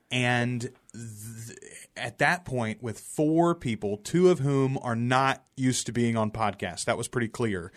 and 0.09 0.71
th- 0.93 1.57
at 1.95 2.17
that 2.19 2.45
point, 2.45 2.81
with 2.81 2.99
four 2.99 3.55
people, 3.55 3.97
two 3.97 4.29
of 4.29 4.39
whom 4.39 4.77
are 4.81 4.95
not 4.95 5.43
used 5.57 5.85
to 5.87 5.91
being 5.91 6.15
on 6.15 6.31
podcasts, 6.31 6.85
that 6.85 6.97
was 6.97 7.07
pretty 7.07 7.27
clear 7.27 7.71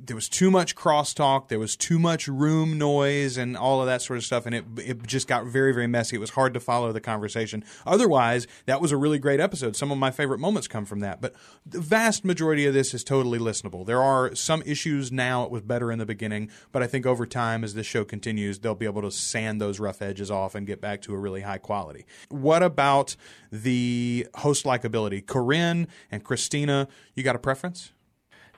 there 0.00 0.14
was 0.14 0.28
too 0.28 0.48
much 0.50 0.76
crosstalk, 0.76 1.48
there 1.48 1.58
was 1.58 1.76
too 1.76 1.98
much 1.98 2.28
room 2.28 2.78
noise, 2.78 3.36
and 3.36 3.56
all 3.56 3.80
of 3.80 3.86
that 3.86 4.00
sort 4.00 4.16
of 4.16 4.24
stuff, 4.24 4.46
and 4.46 4.54
it 4.54 4.64
it 4.78 5.06
just 5.06 5.26
got 5.26 5.46
very 5.46 5.72
very 5.72 5.88
messy. 5.88 6.16
It 6.16 6.20
was 6.20 6.30
hard 6.30 6.54
to 6.54 6.60
follow 6.60 6.92
the 6.92 7.00
conversation. 7.00 7.64
Otherwise, 7.84 8.46
that 8.66 8.80
was 8.80 8.92
a 8.92 8.96
really 8.96 9.18
great 9.18 9.40
episode. 9.40 9.74
Some 9.74 9.90
of 9.90 9.98
my 9.98 10.12
favorite 10.12 10.38
moments 10.38 10.68
come 10.68 10.84
from 10.84 11.00
that. 11.00 11.20
But 11.20 11.34
the 11.66 11.80
vast 11.80 12.24
majority 12.24 12.64
of 12.66 12.74
this 12.74 12.94
is 12.94 13.02
totally 13.02 13.40
listenable. 13.40 13.84
There 13.84 14.02
are 14.02 14.34
some 14.36 14.62
issues 14.62 15.10
now. 15.10 15.42
It 15.44 15.50
was 15.50 15.62
better 15.62 15.90
in 15.90 15.98
the 15.98 16.06
beginning, 16.06 16.50
but 16.70 16.82
I 16.82 16.86
think 16.86 17.04
over 17.04 17.26
time, 17.26 17.64
as 17.64 17.74
this 17.74 17.86
show 17.86 18.04
continues, 18.04 18.60
they'll 18.60 18.76
be 18.76 18.86
able 18.86 19.02
to 19.02 19.10
sand 19.10 19.60
those 19.60 19.80
rough 19.80 20.00
edges 20.00 20.30
off 20.30 20.54
and 20.54 20.64
get 20.64 20.80
back 20.80 21.02
to 21.02 21.14
a 21.14 21.18
really 21.18 21.40
high 21.40 21.58
quality. 21.58 22.06
What 22.28 22.62
about 22.62 23.16
the 23.50 24.28
host 24.36 24.64
likability? 24.64 25.26
Corinne 25.26 25.88
and 26.10 26.24
Krystyna, 26.24 26.86
you 27.16 27.24
got 27.24 27.34
a 27.34 27.40
preference? 27.40 27.92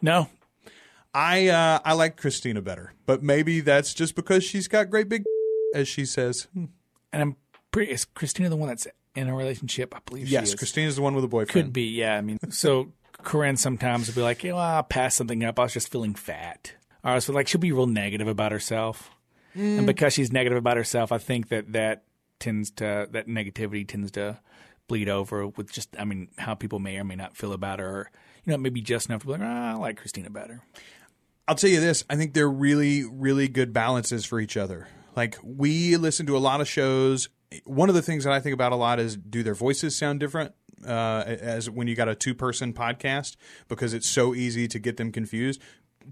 No, 0.02 0.28
I 1.14 1.48
uh, 1.48 1.80
I 1.84 1.94
like 1.94 2.20
Krystyna 2.20 2.62
better, 2.62 2.94
but 3.06 3.22
maybe 3.22 3.60
that's 3.60 3.94
just 3.94 4.14
because 4.14 4.44
she's 4.44 4.68
got 4.68 4.90
great 4.90 5.08
big, 5.08 5.24
as 5.74 5.88
she 5.88 6.04
says. 6.04 6.46
Hmm. 6.54 6.66
and 7.12 7.22
I'm 7.22 7.36
Pretty, 7.70 7.92
is 7.92 8.04
Krystyna 8.04 8.48
the 8.48 8.56
one 8.56 8.68
that's 8.68 8.88
in 9.14 9.28
a 9.28 9.34
relationship? 9.36 9.94
I 9.94 10.00
believe 10.04 10.28
Yes. 10.28 10.54
Krystyna's 10.54 10.96
the 10.96 11.02
one 11.02 11.14
with 11.14 11.22
the 11.22 11.28
boyfriend. 11.28 11.50
Could 11.66 11.72
be, 11.72 11.84
yeah. 11.84 12.16
I 12.16 12.20
mean, 12.20 12.38
so 12.50 12.92
Corinne 13.22 13.56
sometimes 13.56 14.08
will 14.08 14.14
be 14.16 14.22
like, 14.22 14.42
you 14.42 14.50
know, 14.50 14.56
I'll 14.58 14.82
pass 14.82 15.14
something 15.14 15.44
up. 15.44 15.58
I 15.58 15.62
was 15.64 15.72
just 15.72 15.88
feeling 15.88 16.14
fat. 16.14 16.72
Or 17.04 17.12
else, 17.12 17.28
like, 17.28 17.46
she'll 17.46 17.60
be 17.60 17.70
real 17.72 17.86
negative 17.86 18.26
about 18.26 18.50
herself. 18.52 19.10
And 19.54 19.86
because 19.86 20.12
she's 20.12 20.32
negative 20.32 20.58
about 20.58 20.76
herself, 20.76 21.12
I 21.12 21.18
think 21.18 21.48
that 21.48 21.72
that 21.72 22.04
tends 22.38 22.70
to, 22.72 23.08
that 23.10 23.26
negativity 23.26 23.86
tends 23.86 24.10
to 24.12 24.38
bleed 24.88 25.08
over 25.08 25.46
with 25.46 25.72
just, 25.72 25.94
I 25.98 26.04
mean, 26.04 26.28
how 26.38 26.54
people 26.54 26.78
may 26.78 26.96
or 26.98 27.04
may 27.04 27.16
not 27.16 27.36
feel 27.36 27.52
about 27.52 27.78
her. 27.78 27.88
Or, 27.88 28.10
you 28.44 28.50
know, 28.52 28.58
maybe 28.58 28.80
just 28.80 29.08
enough 29.08 29.22
to 29.22 29.26
be 29.26 29.32
like, 29.32 29.42
ah, 29.42 29.72
I 29.72 29.74
like 29.74 30.00
Krystyna 30.02 30.32
better. 30.32 30.60
I'll 31.50 31.56
tell 31.56 31.68
you 31.68 31.80
this: 31.80 32.04
I 32.08 32.14
think 32.14 32.32
they're 32.32 32.48
really, 32.48 33.04
really 33.04 33.48
good 33.48 33.72
balances 33.72 34.24
for 34.24 34.38
each 34.38 34.56
other. 34.56 34.86
Like 35.16 35.36
we 35.42 35.96
listen 35.96 36.24
to 36.26 36.36
a 36.36 36.38
lot 36.38 36.60
of 36.60 36.68
shows. 36.68 37.28
One 37.64 37.88
of 37.88 37.96
the 37.96 38.02
things 38.02 38.22
that 38.22 38.32
I 38.32 38.38
think 38.38 38.54
about 38.54 38.70
a 38.70 38.76
lot 38.76 39.00
is 39.00 39.16
do 39.16 39.42
their 39.42 39.56
voices 39.56 39.96
sound 39.96 40.20
different? 40.20 40.54
Uh, 40.86 41.24
as 41.26 41.68
when 41.68 41.88
you 41.88 41.96
got 41.96 42.08
a 42.08 42.14
two-person 42.14 42.72
podcast 42.72 43.34
because 43.66 43.92
it's 43.94 44.08
so 44.08 44.32
easy 44.32 44.68
to 44.68 44.78
get 44.78 44.96
them 44.96 45.10
confused. 45.10 45.60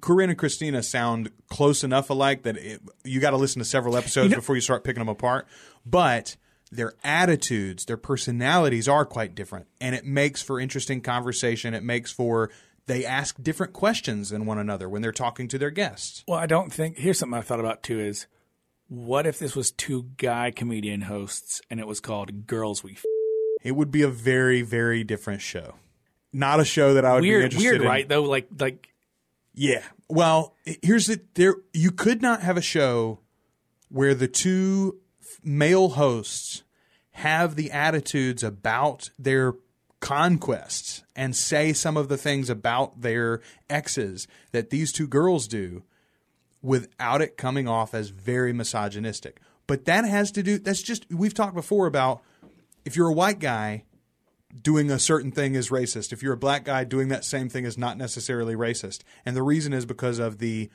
Corinne 0.00 0.28
and 0.28 0.38
Krystyna 0.38 0.84
sound 0.84 1.30
close 1.48 1.84
enough 1.84 2.10
alike 2.10 2.42
that 2.42 2.56
it, 2.56 2.82
you 3.04 3.20
got 3.20 3.30
to 3.30 3.36
listen 3.36 3.60
to 3.60 3.64
several 3.64 3.96
episodes 3.96 4.34
before 4.34 4.56
you 4.56 4.60
start 4.60 4.82
picking 4.82 5.00
them 5.00 5.08
apart. 5.08 5.46
But 5.86 6.36
their 6.72 6.94
attitudes, 7.04 7.84
their 7.84 7.96
personalities 7.96 8.88
are 8.88 9.04
quite 9.04 9.36
different, 9.36 9.68
and 9.80 9.94
it 9.94 10.04
makes 10.04 10.42
for 10.42 10.58
interesting 10.58 11.00
conversation. 11.00 11.74
It 11.74 11.84
makes 11.84 12.10
for 12.10 12.50
they 12.88 13.04
ask 13.04 13.40
different 13.40 13.72
questions 13.72 14.30
than 14.30 14.44
one 14.44 14.58
another 14.58 14.88
when 14.88 15.00
they're 15.00 15.12
talking 15.12 15.46
to 15.48 15.58
their 15.58 15.70
guests. 15.70 16.24
Well, 16.26 16.38
I 16.38 16.46
don't 16.46 16.72
think. 16.72 16.98
Here's 16.98 17.18
something 17.18 17.38
I 17.38 17.42
thought 17.42 17.60
about 17.60 17.82
too: 17.84 18.00
is 18.00 18.26
what 18.88 19.26
if 19.26 19.38
this 19.38 19.54
was 19.54 19.70
two 19.70 20.10
guy 20.16 20.50
comedian 20.50 21.02
hosts 21.02 21.60
and 21.70 21.78
it 21.78 21.86
was 21.86 22.00
called 22.00 22.46
Girls 22.46 22.82
We 22.82 22.92
F- 22.92 23.04
It 23.62 23.72
would 23.76 23.90
be 23.90 24.02
a 24.02 24.08
very, 24.08 24.62
very 24.62 25.04
different 25.04 25.42
show. 25.42 25.74
Not 26.32 26.58
a 26.60 26.64
show 26.64 26.94
that 26.94 27.04
I 27.04 27.14
would 27.14 27.22
be 27.22 27.32
interested 27.34 27.60
weird, 27.62 27.80
in. 27.82 27.86
right? 27.86 28.08
Though, 28.08 28.22
like, 28.24 28.48
like 28.58 28.88
Yeah. 29.54 29.82
Well, 30.08 30.56
here's 30.82 31.06
the 31.06 31.20
there. 31.34 31.54
You 31.72 31.90
could 31.90 32.22
not 32.22 32.40
have 32.42 32.56
a 32.56 32.62
show 32.62 33.20
where 33.88 34.14
the 34.14 34.28
two 34.28 34.98
male 35.42 35.90
hosts 35.90 36.62
have 37.12 37.56
the 37.56 37.70
attitudes 37.70 38.42
about 38.42 39.10
their 39.18 39.54
conquests 40.00 41.02
and 41.16 41.34
say 41.34 41.72
some 41.72 41.96
of 41.96 42.08
the 42.08 42.16
things 42.16 42.48
about 42.48 43.00
their 43.00 43.40
exes 43.68 44.28
that 44.52 44.70
these 44.70 44.92
two 44.92 45.06
girls 45.06 45.48
do 45.48 45.82
without 46.62 47.22
it 47.22 47.36
coming 47.36 47.68
off 47.68 47.94
as 47.94 48.10
very 48.10 48.52
misogynistic. 48.52 49.40
But 49.66 49.84
that 49.84 50.04
has 50.04 50.30
to 50.32 50.42
do 50.42 50.58
that's 50.58 50.82
just 50.82 51.06
we've 51.10 51.34
talked 51.34 51.54
before 51.54 51.86
about 51.86 52.22
if 52.84 52.96
you're 52.96 53.08
a 53.08 53.14
white 53.14 53.38
guy 53.38 53.84
doing 54.62 54.90
a 54.90 54.98
certain 54.98 55.30
thing 55.30 55.54
is 55.54 55.68
racist. 55.68 56.12
If 56.12 56.22
you're 56.22 56.32
a 56.32 56.38
black 56.38 56.64
guy 56.64 56.84
doing 56.84 57.08
that 57.08 57.24
same 57.24 57.48
thing 57.48 57.64
is 57.64 57.76
not 57.76 57.98
necessarily 57.98 58.54
racist. 58.54 59.02
And 59.26 59.36
the 59.36 59.42
reason 59.42 59.72
is 59.72 59.84
because 59.84 60.18
of 60.18 60.38
the 60.38 60.70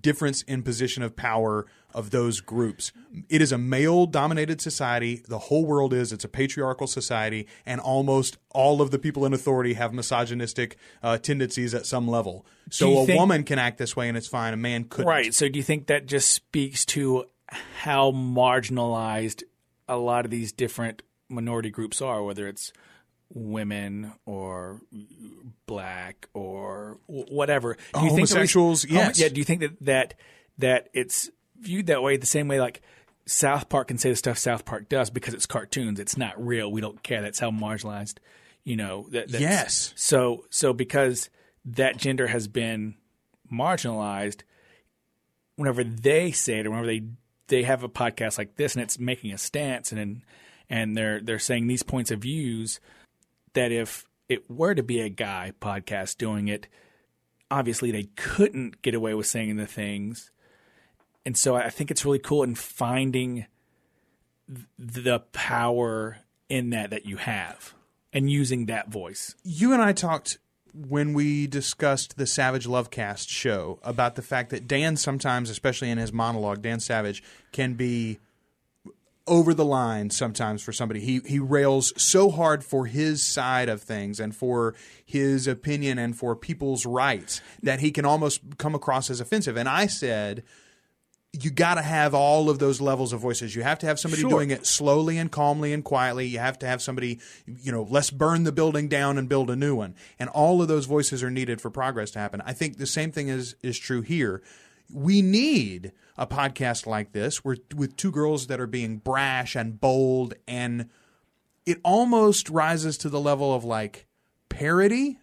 difference 0.00 0.42
in 0.42 0.62
position 0.62 1.02
of 1.02 1.16
power 1.16 1.66
of 1.94 2.10
those 2.10 2.40
groups. 2.40 2.92
It 3.28 3.40
is 3.40 3.52
a 3.52 3.58
male 3.58 4.06
dominated 4.06 4.60
society. 4.60 5.22
The 5.26 5.38
whole 5.38 5.64
world 5.64 5.94
is. 5.94 6.12
It's 6.12 6.24
a 6.24 6.28
patriarchal 6.28 6.86
society. 6.86 7.46
And 7.64 7.80
almost 7.80 8.36
all 8.50 8.82
of 8.82 8.90
the 8.90 8.98
people 8.98 9.24
in 9.24 9.32
authority 9.32 9.74
have 9.74 9.92
misogynistic 9.92 10.76
uh, 11.02 11.18
tendencies 11.18 11.74
at 11.74 11.86
some 11.86 12.06
level. 12.06 12.44
So 12.70 13.02
a 13.02 13.06
think- 13.06 13.18
woman 13.18 13.44
can 13.44 13.58
act 13.58 13.78
this 13.78 13.96
way 13.96 14.08
and 14.08 14.16
it's 14.16 14.28
fine. 14.28 14.52
A 14.52 14.58
man 14.58 14.84
couldn't. 14.84 15.08
right. 15.08 15.32
So, 15.34 15.48
do 15.48 15.58
you 15.58 15.62
think 15.62 15.86
that 15.86 16.06
just 16.06 16.30
speaks 16.30 16.84
to 16.86 17.24
how 17.80 18.12
marginalized 18.12 19.42
a 19.88 19.96
lot 19.96 20.24
of 20.26 20.30
these 20.30 20.52
different 20.52 21.02
minority 21.30 21.70
groups 21.70 22.02
are, 22.02 22.22
whether 22.22 22.46
it's 22.46 22.72
women 23.30 24.12
or 24.24 24.80
black 25.66 26.28
or 26.34 26.98
whatever? 27.06 27.74
Do 27.74 27.80
you 27.80 27.82
oh, 27.94 28.00
think 28.00 28.12
we- 28.12 28.16
Homosexuals, 28.16 28.84
homo- 28.84 29.00
yes. 29.00 29.20
yeah. 29.20 29.28
Do 29.28 29.38
you 29.38 29.44
think 29.44 29.60
that 29.60 29.80
that 29.82 30.14
that 30.58 30.88
it's 30.92 31.30
viewed 31.60 31.86
that 31.86 32.02
way, 32.02 32.16
the 32.16 32.26
same 32.26 32.48
way 32.48 32.60
like 32.60 32.82
South 33.26 33.68
Park 33.68 33.88
can 33.88 33.98
say 33.98 34.10
the 34.10 34.16
stuff 34.16 34.38
South 34.38 34.64
Park 34.64 34.88
does 34.88 35.10
because 35.10 35.34
it's 35.34 35.46
cartoons. 35.46 36.00
It's 36.00 36.16
not 36.16 36.44
real. 36.44 36.70
We 36.70 36.80
don't 36.80 37.02
care. 37.02 37.22
That's 37.22 37.38
how 37.38 37.50
marginalized. 37.50 38.16
You 38.64 38.76
know. 38.76 39.06
That, 39.10 39.28
that's, 39.30 39.42
Yes. 39.42 39.92
So 39.96 40.44
so 40.50 40.72
because 40.72 41.30
that 41.64 41.96
gender 41.96 42.28
has 42.28 42.48
been 42.48 42.94
marginalized, 43.52 44.42
whenever 45.56 45.84
they 45.84 46.30
say 46.30 46.60
it 46.60 46.66
or 46.66 46.70
whenever 46.70 46.86
they 46.86 47.02
they 47.48 47.62
have 47.64 47.82
a 47.82 47.88
podcast 47.88 48.38
like 48.38 48.56
this 48.56 48.74
and 48.74 48.82
it's 48.82 48.98
making 48.98 49.32
a 49.32 49.38
stance 49.38 49.92
and 49.92 50.22
and 50.70 50.96
they're 50.96 51.20
they're 51.20 51.38
saying 51.38 51.66
these 51.66 51.82
points 51.82 52.10
of 52.10 52.20
views 52.20 52.80
that 53.58 53.72
if 53.72 54.06
it 54.28 54.48
were 54.48 54.72
to 54.72 54.84
be 54.84 55.00
a 55.00 55.08
guy 55.08 55.52
podcast 55.60 56.16
doing 56.16 56.46
it, 56.46 56.68
obviously 57.50 57.90
they 57.90 58.04
couldn't 58.14 58.82
get 58.82 58.94
away 58.94 59.14
with 59.14 59.26
saying 59.26 59.56
the 59.56 59.66
things. 59.66 60.30
And 61.26 61.36
so 61.36 61.56
I 61.56 61.68
think 61.68 61.90
it's 61.90 62.04
really 62.04 62.20
cool 62.20 62.44
in 62.44 62.54
finding 62.54 63.46
the 64.78 65.18
power 65.32 66.18
in 66.48 66.70
that 66.70 66.90
that 66.90 67.04
you 67.04 67.16
have 67.16 67.74
and 68.12 68.30
using 68.30 68.66
that 68.66 68.90
voice. 68.90 69.34
you 69.42 69.72
and 69.72 69.82
I 69.82 69.92
talked 69.92 70.38
when 70.72 71.12
we 71.12 71.48
discussed 71.48 72.16
the 72.16 72.26
Savage 72.26 72.66
Lovecast 72.66 73.28
show 73.28 73.80
about 73.82 74.14
the 74.14 74.22
fact 74.22 74.50
that 74.50 74.68
Dan 74.68 74.96
sometimes, 74.96 75.50
especially 75.50 75.90
in 75.90 75.98
his 75.98 76.12
monologue, 76.12 76.62
Dan 76.62 76.78
Savage 76.78 77.24
can 77.50 77.74
be 77.74 78.20
over 79.28 79.54
the 79.54 79.64
line 79.64 80.10
sometimes 80.10 80.62
for 80.62 80.72
somebody. 80.72 81.00
He 81.00 81.20
he 81.26 81.38
rails 81.38 81.92
so 81.96 82.30
hard 82.30 82.64
for 82.64 82.86
his 82.86 83.24
side 83.24 83.68
of 83.68 83.82
things 83.82 84.18
and 84.20 84.34
for 84.34 84.74
his 85.04 85.46
opinion 85.46 85.98
and 85.98 86.16
for 86.16 86.34
people's 86.34 86.84
rights 86.86 87.40
that 87.62 87.80
he 87.80 87.90
can 87.90 88.04
almost 88.04 88.40
come 88.58 88.74
across 88.74 89.10
as 89.10 89.20
offensive. 89.20 89.56
And 89.56 89.68
I 89.68 89.86
said 89.86 90.42
you 91.34 91.50
got 91.50 91.74
to 91.74 91.82
have 91.82 92.14
all 92.14 92.48
of 92.48 92.58
those 92.58 92.80
levels 92.80 93.12
of 93.12 93.20
voices. 93.20 93.54
You 93.54 93.62
have 93.62 93.78
to 93.80 93.86
have 93.86 94.00
somebody 94.00 94.22
Sure. 94.22 94.30
doing 94.30 94.50
it 94.50 94.64
slowly 94.66 95.18
and 95.18 95.30
calmly 95.30 95.74
and 95.74 95.84
quietly. 95.84 96.26
You 96.26 96.38
have 96.38 96.58
to 96.60 96.66
have 96.66 96.80
somebody, 96.80 97.20
you 97.46 97.70
know, 97.70 97.86
let's 97.88 98.10
burn 98.10 98.44
the 98.44 98.50
building 98.50 98.88
down 98.88 99.18
and 99.18 99.28
build 99.28 99.50
a 99.50 99.54
new 99.56 99.74
one. 99.76 99.94
And 100.18 100.30
all 100.30 100.62
of 100.62 100.68
those 100.68 100.86
voices 100.86 101.22
are 101.22 101.30
needed 101.30 101.60
for 101.60 101.70
progress 101.70 102.10
to 102.12 102.18
happen. 102.18 102.40
I 102.46 102.54
think 102.54 102.78
the 102.78 102.86
same 102.86 103.12
thing 103.12 103.28
is 103.28 103.56
is 103.62 103.78
true 103.78 104.00
here. 104.00 104.42
We 104.92 105.22
need 105.22 105.92
a 106.16 106.26
podcast 106.26 106.86
like 106.86 107.12
this 107.12 107.44
where 107.44 107.56
with 107.74 107.96
two 107.96 108.10
girls 108.10 108.48
that 108.48 108.60
are 108.60 108.66
being 108.66 108.96
brash 108.98 109.54
and 109.54 109.80
bold 109.80 110.34
and 110.46 110.88
it 111.64 111.78
almost 111.84 112.48
rises 112.48 112.98
to 112.98 113.08
the 113.08 113.20
level 113.20 113.54
of 113.54 113.62
like 113.62 114.06
parody 114.48 115.18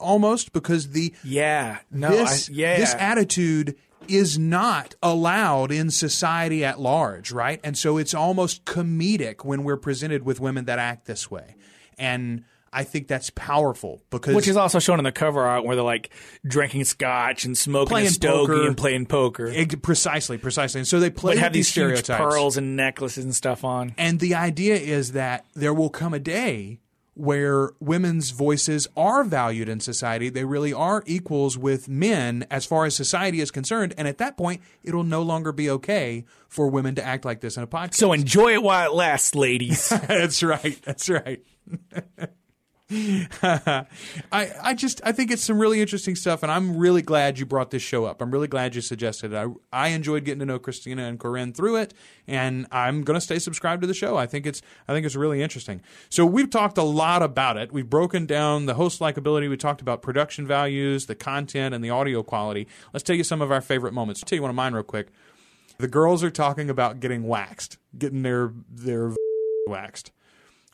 almost 0.00 0.52
because 0.52 0.90
the 0.90 1.12
Yeah. 1.24 1.78
No, 1.90 2.10
this, 2.10 2.48
I, 2.48 2.52
yeah. 2.52 2.76
this 2.76 2.94
attitude 2.94 3.76
is 4.08 4.38
not 4.38 4.94
allowed 5.02 5.72
in 5.72 5.90
society 5.90 6.64
at 6.64 6.80
large, 6.80 7.32
right? 7.32 7.60
And 7.64 7.76
so 7.76 7.98
it's 7.98 8.14
almost 8.14 8.64
comedic 8.64 9.44
when 9.44 9.64
we're 9.64 9.76
presented 9.76 10.22
with 10.22 10.40
women 10.40 10.66
that 10.66 10.78
act 10.78 11.06
this 11.06 11.30
way. 11.30 11.56
And 11.98 12.44
I 12.76 12.84
think 12.84 13.08
that's 13.08 13.30
powerful 13.30 14.02
because 14.10 14.34
Which 14.36 14.48
is 14.48 14.56
also 14.58 14.78
shown 14.80 14.98
in 15.00 15.04
the 15.04 15.10
cover 15.12 15.40
art 15.40 15.64
where 15.64 15.76
they're 15.76 15.82
like 15.84 16.10
drinking 16.46 16.84
scotch 16.84 17.46
and 17.46 17.56
smoking 17.56 17.88
Playing 17.88 18.08
a 18.08 18.10
stogie 18.10 18.46
poker. 18.52 18.66
and 18.66 18.76
playing 18.76 19.06
poker. 19.06 19.50
Ex- 19.50 19.76
precisely, 19.76 20.36
precisely. 20.36 20.80
And 20.80 20.86
so 20.86 21.00
they 21.00 21.08
play 21.08 21.36
but 21.36 21.38
have 21.42 21.52
these, 21.54 21.68
huge 21.68 21.72
stereotypes. 21.96 22.20
pearls 22.20 22.56
and 22.58 22.76
necklaces 22.76 23.24
and 23.24 23.34
stuff 23.34 23.64
on. 23.64 23.94
And 23.96 24.20
the 24.20 24.34
idea 24.34 24.76
is 24.76 25.12
that 25.12 25.46
there 25.54 25.72
will 25.72 25.88
come 25.88 26.12
a 26.12 26.18
day 26.18 26.80
where 27.14 27.70
women's 27.80 28.28
voices 28.28 28.86
are 28.94 29.24
valued 29.24 29.70
in 29.70 29.80
society. 29.80 30.28
They 30.28 30.44
really 30.44 30.74
are 30.74 31.02
equals 31.06 31.56
with 31.56 31.88
men 31.88 32.46
as 32.50 32.66
far 32.66 32.84
as 32.84 32.94
society 32.94 33.40
is 33.40 33.50
concerned. 33.50 33.94
And 33.96 34.06
at 34.06 34.18
that 34.18 34.36
point, 34.36 34.60
it'll 34.84 35.02
no 35.02 35.22
longer 35.22 35.50
be 35.50 35.70
okay 35.70 36.26
for 36.46 36.68
women 36.68 36.94
to 36.96 37.02
act 37.02 37.24
like 37.24 37.40
this 37.40 37.56
in 37.56 37.62
a 37.62 37.66
podcast. 37.66 37.94
So 37.94 38.12
enjoy 38.12 38.52
it 38.52 38.62
while 38.62 38.92
it 38.92 38.94
lasts, 38.94 39.34
ladies. 39.34 39.88
that's 40.06 40.42
right. 40.42 40.78
That's 40.84 41.08
right. 41.08 41.42
I 42.92 43.84
I 44.32 44.74
just 44.74 45.00
I 45.04 45.10
think 45.10 45.32
it's 45.32 45.42
some 45.42 45.58
really 45.58 45.80
interesting 45.80 46.14
stuff, 46.14 46.44
and 46.44 46.52
I'm 46.52 46.76
really 46.76 47.02
glad 47.02 47.36
you 47.36 47.44
brought 47.44 47.72
this 47.72 47.82
show 47.82 48.04
up. 48.04 48.22
I'm 48.22 48.30
really 48.30 48.46
glad 48.46 48.76
you 48.76 48.80
suggested 48.80 49.32
it. 49.32 49.36
I 49.36 49.48
I 49.72 49.88
enjoyed 49.88 50.24
getting 50.24 50.38
to 50.38 50.46
know 50.46 50.60
Krystyna 50.60 51.08
and 51.08 51.18
Corinne 51.18 51.52
through 51.52 51.76
it, 51.76 51.94
and 52.28 52.64
I'm 52.70 53.02
to 53.02 53.20
stay 53.20 53.40
subscribed 53.40 53.80
to 53.82 53.88
the 53.88 53.94
show. 53.94 54.16
I 54.16 54.26
think 54.26 54.46
it's 54.46 54.62
I 54.86 54.92
think 54.92 55.04
it's 55.04 55.16
really 55.16 55.42
interesting. 55.42 55.82
So 56.10 56.24
we've 56.24 56.48
talked 56.48 56.78
a 56.78 56.84
lot 56.84 57.24
about 57.24 57.56
it. 57.56 57.72
We've 57.72 57.90
broken 57.90 58.24
down 58.24 58.66
the 58.66 58.74
host 58.74 59.00
likability. 59.00 59.50
We 59.50 59.56
talked 59.56 59.80
about 59.80 60.00
production 60.00 60.46
values, 60.46 61.06
the 61.06 61.16
content, 61.16 61.74
and 61.74 61.82
the 61.82 61.90
audio 61.90 62.22
quality. 62.22 62.68
Let's 62.92 63.02
tell 63.02 63.16
you 63.16 63.24
some 63.24 63.42
of 63.42 63.50
our 63.50 63.60
favorite 63.60 63.94
moments. 63.94 64.22
I'll 64.22 64.28
tell 64.28 64.36
you 64.36 64.42
one 64.42 64.50
of 64.50 64.56
mine 64.56 64.74
real 64.74 64.84
quick. 64.84 65.08
The 65.78 65.88
girls 65.88 66.22
are 66.22 66.30
talking 66.30 66.70
about 66.70 67.00
getting 67.00 67.24
waxed, 67.24 67.78
getting 67.98 68.22
their 68.22 68.52
their 68.70 69.12
waxed. 69.66 70.12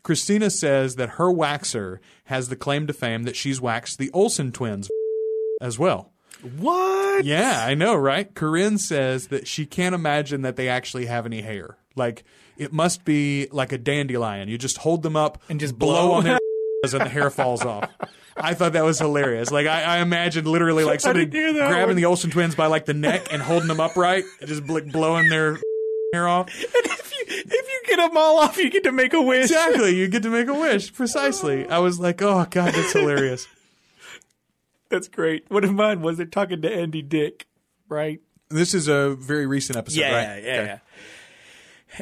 Krystyna 0.04 0.50
says 0.50 0.96
that 0.96 1.10
her 1.10 1.26
waxer 1.32 1.98
has 2.24 2.48
the 2.48 2.56
claim 2.56 2.86
to 2.86 2.92
fame 2.92 3.22
that 3.24 3.36
she's 3.36 3.60
waxed 3.60 3.98
the 3.98 4.10
Olsen 4.12 4.50
twins 4.52 4.88
as 5.60 5.78
well. 5.78 6.10
what? 6.58 7.24
Yeah, 7.24 7.64
I 7.66 7.74
know, 7.74 7.94
right? 7.94 8.32
Corinne 8.34 8.78
says 8.78 9.28
that 9.28 9.46
she 9.46 9.64
can't 9.66 9.94
imagine 9.94 10.42
that 10.42 10.56
they 10.56 10.68
actually 10.68 11.06
have 11.06 11.24
any 11.26 11.42
hair. 11.42 11.76
Like 11.94 12.24
it 12.56 12.72
must 12.72 13.04
be 13.04 13.48
like 13.52 13.70
a 13.72 13.78
dandelion. 13.78 14.48
You 14.48 14.58
just 14.58 14.78
hold 14.78 15.02
them 15.02 15.14
up 15.16 15.40
And 15.48 15.60
just 15.60 15.78
blow, 15.78 16.08
blow. 16.08 16.12
on 16.14 16.24
their 16.24 16.38
and 16.82 16.92
the 16.92 17.08
hair 17.08 17.30
falls 17.30 17.64
off. 17.64 17.88
I 18.36 18.54
thought 18.54 18.72
that 18.72 18.84
was 18.84 18.98
hilarious. 18.98 19.50
Like 19.52 19.66
I, 19.68 19.82
I 19.82 19.98
imagined 19.98 20.48
literally 20.48 20.84
like 20.84 21.00
somebody 21.00 21.26
didn't 21.26 21.54
hear 21.54 21.62
that 21.64 21.68
grabbing 21.70 21.88
one. 21.88 21.96
the 21.96 22.06
Olsen 22.06 22.30
twins 22.30 22.54
by 22.56 22.66
like 22.66 22.86
the 22.86 22.94
neck 22.94 23.28
and 23.32 23.40
holding 23.42 23.68
them 23.68 23.78
upright, 23.78 24.24
and 24.40 24.48
just 24.48 24.66
bl- 24.66 24.80
blowing 24.90 25.28
their 25.28 25.58
hair 26.12 26.26
off. 26.26 26.48
if 26.58 27.12
you 27.12 27.24
if 27.28 27.52
you 27.52 27.80
get 27.86 27.91
them 28.08 28.16
all 28.16 28.38
off, 28.38 28.56
you 28.56 28.70
get 28.70 28.84
to 28.84 28.92
make 28.92 29.12
a 29.12 29.22
wish. 29.22 29.44
Exactly. 29.44 29.96
You 29.96 30.08
get 30.08 30.22
to 30.24 30.30
make 30.30 30.48
a 30.48 30.54
wish. 30.54 30.92
Precisely. 30.92 31.68
I 31.68 31.78
was 31.78 31.98
like, 32.00 32.20
oh 32.22 32.46
god, 32.50 32.74
that's 32.74 32.92
hilarious. 32.94 33.46
That's 34.88 35.08
great. 35.08 35.50
One 35.50 35.64
of 35.64 35.72
mine 35.72 36.02
was 36.02 36.18
they're 36.18 36.26
talking 36.26 36.60
to 36.62 36.70
Andy 36.72 37.02
Dick, 37.02 37.46
right? 37.88 38.20
This 38.50 38.74
is 38.74 38.88
a 38.88 39.14
very 39.14 39.46
recent 39.46 39.78
episode, 39.78 40.00
Yeah, 40.00 40.14
right? 40.34 40.42
yeah, 40.44 40.52
Okay. 40.60 40.66
yeah. 40.66 40.78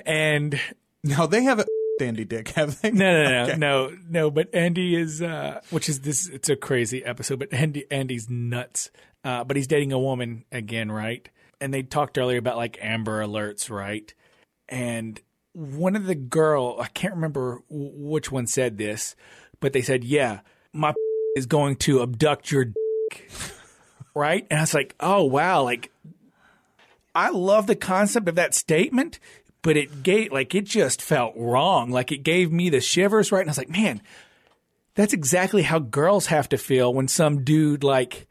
And 0.07 0.61
Now 1.05 1.27
they 1.27 1.43
have 1.45 1.61
a 1.61 1.67
dandy 2.01 2.25
dick, 2.25 2.49
have 2.51 2.81
they? 2.81 2.91
no, 2.91 3.23
no, 3.23 3.31
no, 3.31 3.43
Okay. 3.45 3.57
no, 3.59 3.97
no. 4.09 4.31
But 4.31 4.53
Andy 4.55 4.97
is, 4.97 5.23
uh, 5.23 5.61
which 5.71 5.89
is 5.89 6.01
this. 6.01 6.29
It's 6.29 6.49
a 6.49 6.57
crazy 6.57 7.05
episode. 7.05 7.39
But 7.39 7.53
Andy, 7.53 7.85
Andy's 7.91 8.29
nuts. 8.29 8.91
Uh, 9.23 9.45
but 9.45 9.57
he's 9.57 9.67
dating 9.67 9.93
a 9.93 9.99
woman 9.99 10.45
again, 10.51 10.91
right? 10.91 11.29
And 11.61 11.73
they 11.75 11.83
talked 11.83 12.17
earlier 12.19 12.39
about 12.39 12.57
like 12.57 12.79
Amber 12.81 13.23
Alerts, 13.23 13.69
right? 13.71 14.13
And 14.69 15.21
one 15.53 15.97
of 15.97 16.07
the 16.07 16.15
girl, 16.15 16.77
I 16.81 16.89
can't 16.89 17.15
remember 17.15 17.63
which 17.69 18.31
one 18.31 18.47
said 18.47 18.79
this, 18.79 19.17
but 19.61 19.73
they 19.73 19.83
said, 19.83 20.05
"Yeah, 20.05 20.41
my 20.73 20.95
is 21.37 21.47
going 21.47 21.77
to 21.77 22.03
abduct 22.03 22.51
your 22.51 22.67
dick," 22.67 23.31
right? 24.15 24.47
And 24.51 24.59
I 24.59 24.63
was 24.63 24.75
like, 24.75 24.95
"Oh 25.01 25.25
wow!" 25.25 25.63
Like, 25.63 25.91
I 27.15 27.31
love 27.31 27.67
the 27.67 27.77
concept 27.77 28.29
of 28.29 28.37
that 28.37 28.55
statement, 28.55 29.19
but 29.63 29.77
it 29.77 30.03
gave 30.03 30.33
like 30.33 30.55
it 30.55 30.65
just 30.65 31.03
felt 31.03 31.35
wrong. 31.37 31.91
Like 31.91 32.13
it 32.13 32.23
gave 32.23 32.53
me 32.53 32.69
the 32.69 32.81
shivers, 32.81 33.33
right? 33.33 33.41
And 33.41 33.49
I 33.49 33.53
was 33.53 33.59
like, 33.59 33.71
"Man, 33.71 34.01
that's 34.95 35.13
exactly 35.13 35.63
how 35.63 35.79
girls 35.79 36.27
have 36.27 36.49
to 36.51 36.59
feel 36.59 36.93
when 36.93 37.09
some 37.09 37.45
dude 37.45 37.85
like." 37.85 38.27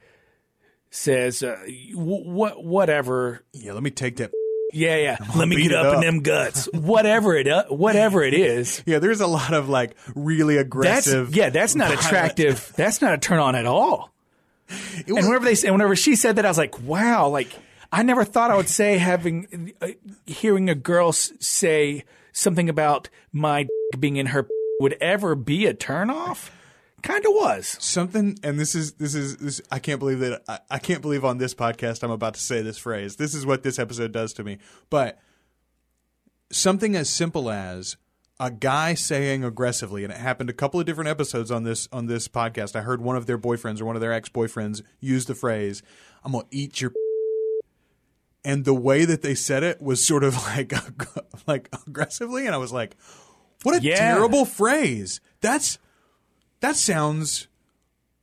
Says 0.91 1.43
uh, 1.43 1.59
what 1.93 2.65
whatever 2.65 3.43
Yeah, 3.53 3.73
let 3.73 3.83
me 3.83 3.91
take 3.91 4.15
that. 4.15 4.31
Yeah, 4.71 4.95
yeah. 4.97 5.17
Let 5.35 5.47
me 5.47 5.61
get 5.63 5.73
up, 5.73 5.85
up. 5.87 5.93
in 5.95 6.01
them 6.01 6.19
guts. 6.21 6.65
Whatever 6.73 7.35
it, 7.35 7.47
uh, 7.47 7.65
whatever 7.69 8.23
it 8.23 8.33
is. 8.33 8.83
Yeah, 8.85 8.99
there's 8.99 9.21
a 9.21 9.27
lot 9.27 9.53
of 9.53 9.69
like 9.69 9.95
really 10.15 10.55
That's 10.55 10.65
aggressive. 10.65 11.35
yeah. 11.35 11.49
That's 11.49 11.75
not 11.75 11.91
attractive. 11.93 12.71
That's 12.75 13.01
not 13.01 13.13
a 13.13 13.17
turn 13.17 13.39
on 13.39 13.55
at 13.55 13.65
all. 13.65 14.11
Was- 14.69 15.03
And 15.07 15.15
whenever 15.27 15.45
they 15.45 15.55
say, 15.55 15.71
whenever 15.71 15.95
she 15.95 16.15
said 16.15 16.35
that, 16.35 16.45
I 16.45 16.49
was 16.49 16.57
like, 16.57 16.79
wow. 16.81 17.27
Like 17.29 17.51
I 17.91 18.03
never 18.03 18.23
thought 18.23 18.51
I 18.51 18.55
would 18.55 18.69
say 18.69 18.97
having 18.97 19.73
uh, 19.81 19.87
hearing 20.27 20.69
a 20.69 20.75
girl 20.75 21.09
s- 21.09 21.33
say 21.39 22.03
something 22.31 22.69
about 22.69 23.09
my 23.33 23.63
d- 23.63 23.69
being 23.99 24.17
in 24.17 24.27
her 24.27 24.47
would 24.79 24.93
ever 25.01 25.33
be 25.35 25.65
a 25.65 25.73
turn 25.73 26.09
off. 26.09 26.51
Kind 27.01 27.25
of 27.25 27.31
was. 27.33 27.75
something 27.79 28.37
and 28.43 28.59
this 28.59 28.75
is 28.75 28.93
this 28.93 29.15
is 29.15 29.37
this 29.37 29.61
i 29.71 29.79
can't 29.79 29.99
believe 29.99 30.19
that 30.19 30.41
I, 30.47 30.59
I 30.71 30.79
can't 30.79 31.01
believe 31.01 31.23
on 31.25 31.37
this 31.37 31.53
podcast 31.53 32.03
i'm 32.03 32.11
about 32.11 32.33
to 32.35 32.39
say 32.39 32.61
this 32.61 32.77
phrase 32.77 33.15
this 33.15 33.33
is 33.33 33.45
what 33.45 33.63
this 33.63 33.79
episode 33.79 34.11
does 34.11 34.33
to 34.33 34.43
me 34.43 34.57
but 34.89 35.19
something 36.51 36.95
as 36.95 37.09
simple 37.09 37.49
as 37.49 37.97
a 38.39 38.49
guy 38.49 38.93
saying 38.93 39.43
aggressively 39.43 40.03
and 40.03 40.13
it 40.13 40.17
happened 40.19 40.49
a 40.49 40.53
couple 40.53 40.79
of 40.79 40.85
different 40.85 41.09
episodes 41.09 41.51
on 41.51 41.63
this 41.63 41.87
on 41.91 42.07
this 42.07 42.27
podcast 42.27 42.75
i 42.75 42.81
heard 42.81 43.01
one 43.01 43.15
of 43.15 43.25
their 43.25 43.37
boyfriends 43.37 43.81
or 43.81 43.85
one 43.85 43.95
of 43.95 44.01
their 44.01 44.13
ex-boyfriends 44.13 44.81
use 44.99 45.25
the 45.25 45.35
phrase 45.35 45.81
i'm 46.23 46.31
gonna 46.31 46.45
eat 46.51 46.81
your 46.81 46.91
and 48.45 48.65
the 48.65 48.73
way 48.73 49.05
that 49.05 49.21
they 49.21 49.35
said 49.35 49.63
it 49.63 49.81
was 49.81 50.05
sort 50.05 50.23
of 50.23 50.35
like 50.47 50.73
like 51.47 51.69
aggressively 51.87 52.45
and 52.45 52.55
i 52.55 52.57
was 52.57 52.71
like 52.71 52.95
what 53.63 53.75
a 53.75 53.81
Yeah. 53.81 53.95
terrible 53.97 54.45
phrase 54.45 55.19
that's 55.41 55.77
that 56.61 56.75
sounds 56.75 57.47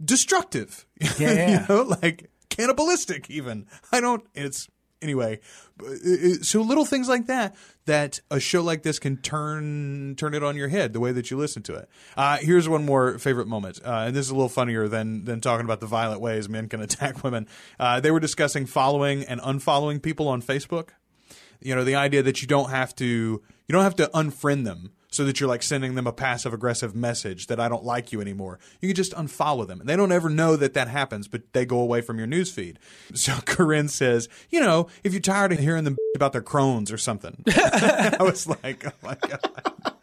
destructive. 0.03 0.85
Yeah, 1.19 1.33
yeah. 1.33 1.61
you 1.61 1.67
know, 1.69 1.83
like 2.03 2.31
cannibalistic 2.49 3.29
even. 3.31 3.67
I 3.93 4.01
don't 4.01 4.25
it's 4.35 4.69
anyway. 5.03 5.41
uh, 5.83 5.87
uh, 5.91 6.35
So 6.43 6.63
little 6.63 6.87
things 6.87 7.07
like 7.09 7.27
that 7.27 7.55
that 7.85 8.21
a 8.31 8.41
show 8.41 8.63
like 8.63 8.83
this 8.83 8.99
can 8.99 9.19
turn 9.19 10.15
turn 10.17 10.33
it 10.33 10.43
on 10.43 10.57
your 10.57 10.69
head 10.69 10.95
the 10.95 11.01
way 11.01 11.13
that 11.13 11.31
you 11.31 11.37
listen 11.37 11.63
to 11.65 11.75
it. 11.75 11.89
Uh, 12.17 12.39
here's 12.39 12.67
one 12.67 12.87
more 12.87 13.19
favorite 13.19 13.47
moment, 13.47 13.79
uh, 13.85 14.05
and 14.07 14.17
this 14.17 14.25
is 14.25 14.31
a 14.31 14.35
little 14.35 14.49
funnier 14.49 14.89
than 14.89 15.25
than 15.25 15.41
talking 15.43 15.67
about 15.67 15.81
the 15.81 15.87
violent 15.87 16.21
ways 16.23 16.49
men 16.49 16.67
can 16.69 16.81
attack 16.89 17.23
women. 17.23 17.47
Uh, 17.79 18.01
they 18.01 18.11
were 18.11 18.21
discussing 18.21 18.65
following 18.65 19.23
and 19.23 19.41
unfollowing 19.43 20.01
people 20.01 20.29
on 20.29 20.41
Facebook 20.41 20.91
you 21.61 21.75
know 21.75 21.85
the 21.85 21.95
idea 21.95 22.23
that 22.23 22.43
you 22.43 22.49
don't 22.49 22.71
have 22.71 22.95
to 22.95 23.05
you 23.07 23.73
don't 23.73 23.83
have 23.83 23.97
to 23.97 24.07
unfriend 24.15 24.65
them 24.65 24.93
so 25.17 25.25
that 25.25 25.41
you're 25.41 25.49
like 25.49 25.63
sending 25.63 25.95
them 25.95 26.07
a 26.07 26.13
passive 26.13 26.53
aggressive 26.53 26.95
message 26.95 27.47
that 27.47 27.59
I 27.59 27.71
don't 27.71 27.85
like 27.85 28.13
you 28.13 28.21
anymore. 28.21 28.59
You 28.83 28.89
can 28.91 28.95
just 28.95 29.13
unfollow 29.13 29.67
them. 29.67 29.81
And 29.81 29.89
they 29.89 29.97
don't 29.97 30.13
ever 30.13 30.29
know 30.29 30.57
that 30.57 30.75
that 30.75 30.89
happens, 30.89 31.27
but 31.27 31.55
they 31.55 31.65
go 31.65 31.81
away 31.81 32.03
from 32.03 32.19
your 32.19 32.29
newsfeed. 32.29 32.77
So 33.17 33.33
Corinne 33.47 33.89
says, 33.89 34.29
you 34.51 34.61
know, 34.61 34.89
if 35.03 35.13
you're 35.13 35.23
tired 35.23 35.51
of 35.51 35.59
hearing 35.59 35.85
them 35.85 35.97
about 36.15 36.33
their 36.33 36.43
Crohn's 36.43 36.93
or 36.93 36.99
something. 36.99 37.43
I 37.49 38.19
was 38.21 38.47
like, 38.47 38.85
oh 38.87 38.93
my 39.03 39.15
God. 39.15 39.95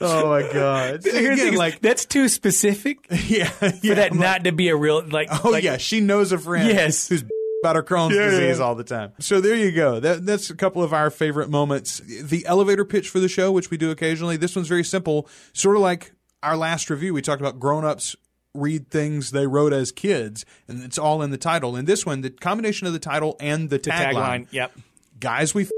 Oh 0.00 0.28
my 0.28 0.42
God. 0.52 1.02
The 1.02 1.32
Again, 1.32 1.54
like, 1.56 1.80
that's 1.80 2.04
too 2.04 2.28
specific 2.28 2.98
yeah, 3.10 3.48
for 3.48 3.68
that 3.68 4.12
I'm 4.12 4.18
like, 4.18 4.20
not 4.20 4.44
to 4.44 4.52
be 4.52 4.68
a 4.68 4.76
real 4.76 5.04
like. 5.04 5.28
Oh 5.44 5.50
like, 5.50 5.64
yeah, 5.64 5.78
she 5.78 6.00
knows 6.00 6.32
a 6.32 6.38
friend. 6.38 6.68
Yes. 6.68 7.08
who's 7.08 7.24
about 7.62 7.86
Crohn's 7.86 8.14
Yeah, 8.14 8.30
disease 8.30 8.58
yeah. 8.58 8.64
all 8.64 8.74
the 8.74 8.84
time. 8.84 9.12
So 9.20 9.40
there 9.40 9.54
you 9.56 9.72
go. 9.72 10.00
That, 10.00 10.24
that's 10.26 10.50
a 10.50 10.54
couple 10.56 10.82
of 10.82 10.92
our 10.92 11.10
favorite 11.10 11.50
moments. 11.50 11.98
The 12.00 12.44
elevator 12.46 12.84
pitch 12.84 13.08
for 13.08 13.20
the 13.20 13.28
show, 13.28 13.52
which 13.52 13.70
we 13.70 13.76
do 13.76 13.90
occasionally. 13.90 14.36
This 14.36 14.56
one's 14.56 14.68
very 14.68 14.84
simple, 14.84 15.28
sort 15.52 15.76
of 15.76 15.82
like 15.82 16.12
our 16.42 16.56
last 16.56 16.88
review. 16.90 17.12
We 17.14 17.22
talked 17.22 17.40
about 17.40 17.58
grown-ups 17.60 18.16
read 18.54 18.90
things 18.90 19.30
they 19.30 19.46
wrote 19.46 19.72
as 19.72 19.92
kids, 19.92 20.44
and 20.66 20.82
it's 20.82 20.98
all 20.98 21.22
in 21.22 21.30
the 21.30 21.38
title. 21.38 21.76
In 21.76 21.84
this 21.84 22.04
one, 22.04 22.22
the 22.22 22.30
combination 22.30 22.86
of 22.86 22.92
the 22.92 22.98
title 22.98 23.36
and 23.38 23.70
the, 23.70 23.78
the 23.78 23.90
tagline, 23.90 24.14
tagline. 24.14 24.46
Yep. 24.50 24.72
guys, 25.20 25.54
we 25.54 25.62
f- 25.64 25.70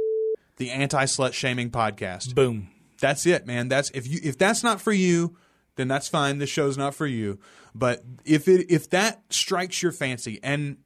the 0.56 0.70
anti-slut 0.70 1.32
shaming 1.34 1.70
podcast. 1.70 2.34
Boom. 2.34 2.68
That's 3.00 3.26
it, 3.26 3.46
man. 3.46 3.68
That's 3.68 3.90
if 3.90 4.06
you 4.06 4.20
if 4.22 4.38
that's 4.38 4.62
not 4.62 4.80
for 4.80 4.92
you, 4.92 5.36
then 5.76 5.88
that's 5.88 6.06
fine. 6.08 6.38
This 6.38 6.48
show's 6.48 6.78
not 6.78 6.94
for 6.94 7.06
you. 7.06 7.40
But 7.74 8.04
if 8.24 8.46
it 8.46 8.70
if 8.70 8.88
that 8.90 9.22
strikes 9.30 9.82
your 9.82 9.90
fancy, 9.92 10.38
and 10.42 10.76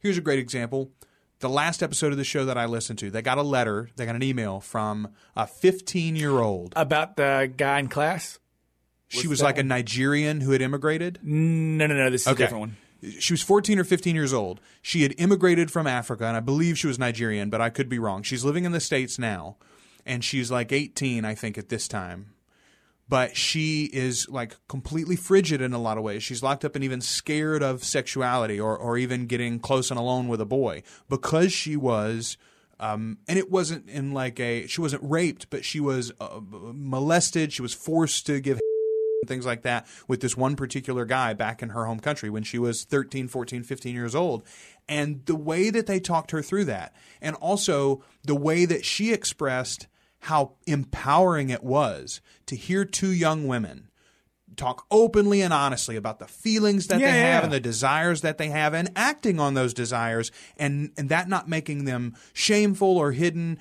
here's 0.00 0.18
a 0.18 0.20
great 0.22 0.38
example. 0.38 0.90
The 1.38 1.48
last 1.48 1.82
episode 1.82 2.12
of 2.12 2.18
the 2.18 2.24
show 2.24 2.44
that 2.44 2.58
I 2.58 2.66
listened 2.66 2.98
to, 2.98 3.10
they 3.10 3.22
got 3.22 3.38
a 3.38 3.42
letter, 3.42 3.88
they 3.96 4.04
got 4.04 4.14
an 4.14 4.22
email 4.22 4.60
from 4.60 5.08
a 5.34 5.46
15 5.46 6.16
year 6.16 6.38
old. 6.38 6.74
About 6.76 7.16
the 7.16 7.50
guy 7.56 7.78
in 7.78 7.88
class. 7.88 8.38
She 9.08 9.26
was 9.26 9.42
like 9.42 9.58
a 9.58 9.64
Nigerian 9.64 10.40
who 10.40 10.52
had 10.52 10.62
immigrated. 10.62 11.18
No, 11.22 11.86
no, 11.86 11.94
no. 11.94 12.10
This 12.10 12.22
is 12.22 12.26
a 12.28 12.34
different 12.34 12.60
one. 12.60 12.76
She 13.18 13.32
was 13.32 13.42
14 13.42 13.78
or 13.78 13.84
15 13.84 14.14
years 14.14 14.32
old. 14.32 14.60
She 14.82 15.02
had 15.02 15.14
immigrated 15.18 15.70
from 15.70 15.86
Africa, 15.86 16.26
and 16.26 16.36
I 16.36 16.40
believe 16.40 16.78
she 16.78 16.86
was 16.86 16.98
Nigerian, 16.98 17.50
but 17.50 17.60
I 17.60 17.70
could 17.70 17.88
be 17.88 17.98
wrong. 17.98 18.22
She's 18.22 18.44
living 18.44 18.64
in 18.64 18.72
the 18.72 18.80
States 18.80 19.18
now, 19.18 19.56
and 20.04 20.22
she's 20.22 20.50
like 20.50 20.70
18, 20.70 21.24
I 21.24 21.34
think, 21.34 21.58
at 21.58 21.70
this 21.70 21.88
time. 21.88 22.34
But 23.10 23.36
she 23.36 23.90
is 23.92 24.28
like 24.28 24.56
completely 24.68 25.16
frigid 25.16 25.60
in 25.60 25.72
a 25.72 25.80
lot 25.80 25.98
of 25.98 26.04
ways. 26.04 26.22
She's 26.22 26.44
locked 26.44 26.64
up 26.64 26.76
and 26.76 26.84
even 26.84 27.00
scared 27.00 27.60
of 27.60 27.82
sexuality 27.82 28.60
or, 28.60 28.78
or 28.78 28.96
even 28.96 29.26
getting 29.26 29.58
close 29.58 29.90
and 29.90 29.98
alone 29.98 30.28
with 30.28 30.40
a 30.40 30.46
boy 30.46 30.84
because 31.08 31.52
she 31.52 31.76
was. 31.76 32.36
Um, 32.78 33.18
and 33.28 33.36
it 33.36 33.50
wasn't 33.50 33.88
in 33.90 34.12
like 34.12 34.38
a 34.38 34.68
she 34.68 34.80
wasn't 34.80 35.02
raped, 35.04 35.50
but 35.50 35.64
she 35.64 35.80
was 35.80 36.12
uh, 36.20 36.38
molested. 36.40 37.52
She 37.52 37.62
was 37.62 37.74
forced 37.74 38.26
to 38.26 38.40
give 38.40 38.60
things 39.26 39.44
like 39.44 39.62
that 39.62 39.88
with 40.06 40.20
this 40.20 40.36
one 40.36 40.54
particular 40.54 41.04
guy 41.04 41.34
back 41.34 41.64
in 41.64 41.70
her 41.70 41.86
home 41.86 41.98
country 41.98 42.30
when 42.30 42.44
she 42.44 42.60
was 42.60 42.84
13, 42.84 43.26
14, 43.26 43.64
15 43.64 43.94
years 43.94 44.14
old. 44.14 44.44
And 44.88 45.26
the 45.26 45.34
way 45.34 45.70
that 45.70 45.88
they 45.88 45.98
talked 45.98 46.30
her 46.30 46.42
through 46.42 46.66
that, 46.66 46.94
and 47.20 47.34
also 47.36 48.04
the 48.22 48.36
way 48.36 48.66
that 48.66 48.84
she 48.84 49.12
expressed 49.12 49.88
how 50.20 50.52
empowering 50.66 51.50
it 51.50 51.64
was 51.64 52.20
to 52.46 52.56
hear 52.56 52.84
two 52.84 53.10
young 53.10 53.46
women 53.46 53.88
talk 54.56 54.84
openly 54.90 55.40
and 55.40 55.52
honestly 55.54 55.96
about 55.96 56.18
the 56.18 56.26
feelings 56.26 56.88
that 56.88 57.00
Yeah, 57.00 57.10
they 57.12 57.18
have 57.18 57.40
yeah. 57.40 57.44
and 57.44 57.52
the 57.52 57.60
desires 57.60 58.20
that 58.20 58.36
they 58.36 58.48
have 58.48 58.74
and 58.74 58.90
acting 58.96 59.40
on 59.40 59.54
those 59.54 59.72
desires 59.72 60.30
and 60.56 60.90
and 60.98 61.08
that 61.08 61.28
not 61.28 61.48
making 61.48 61.84
them 61.84 62.14
shameful 62.32 62.98
or 62.98 63.12
hidden 63.12 63.58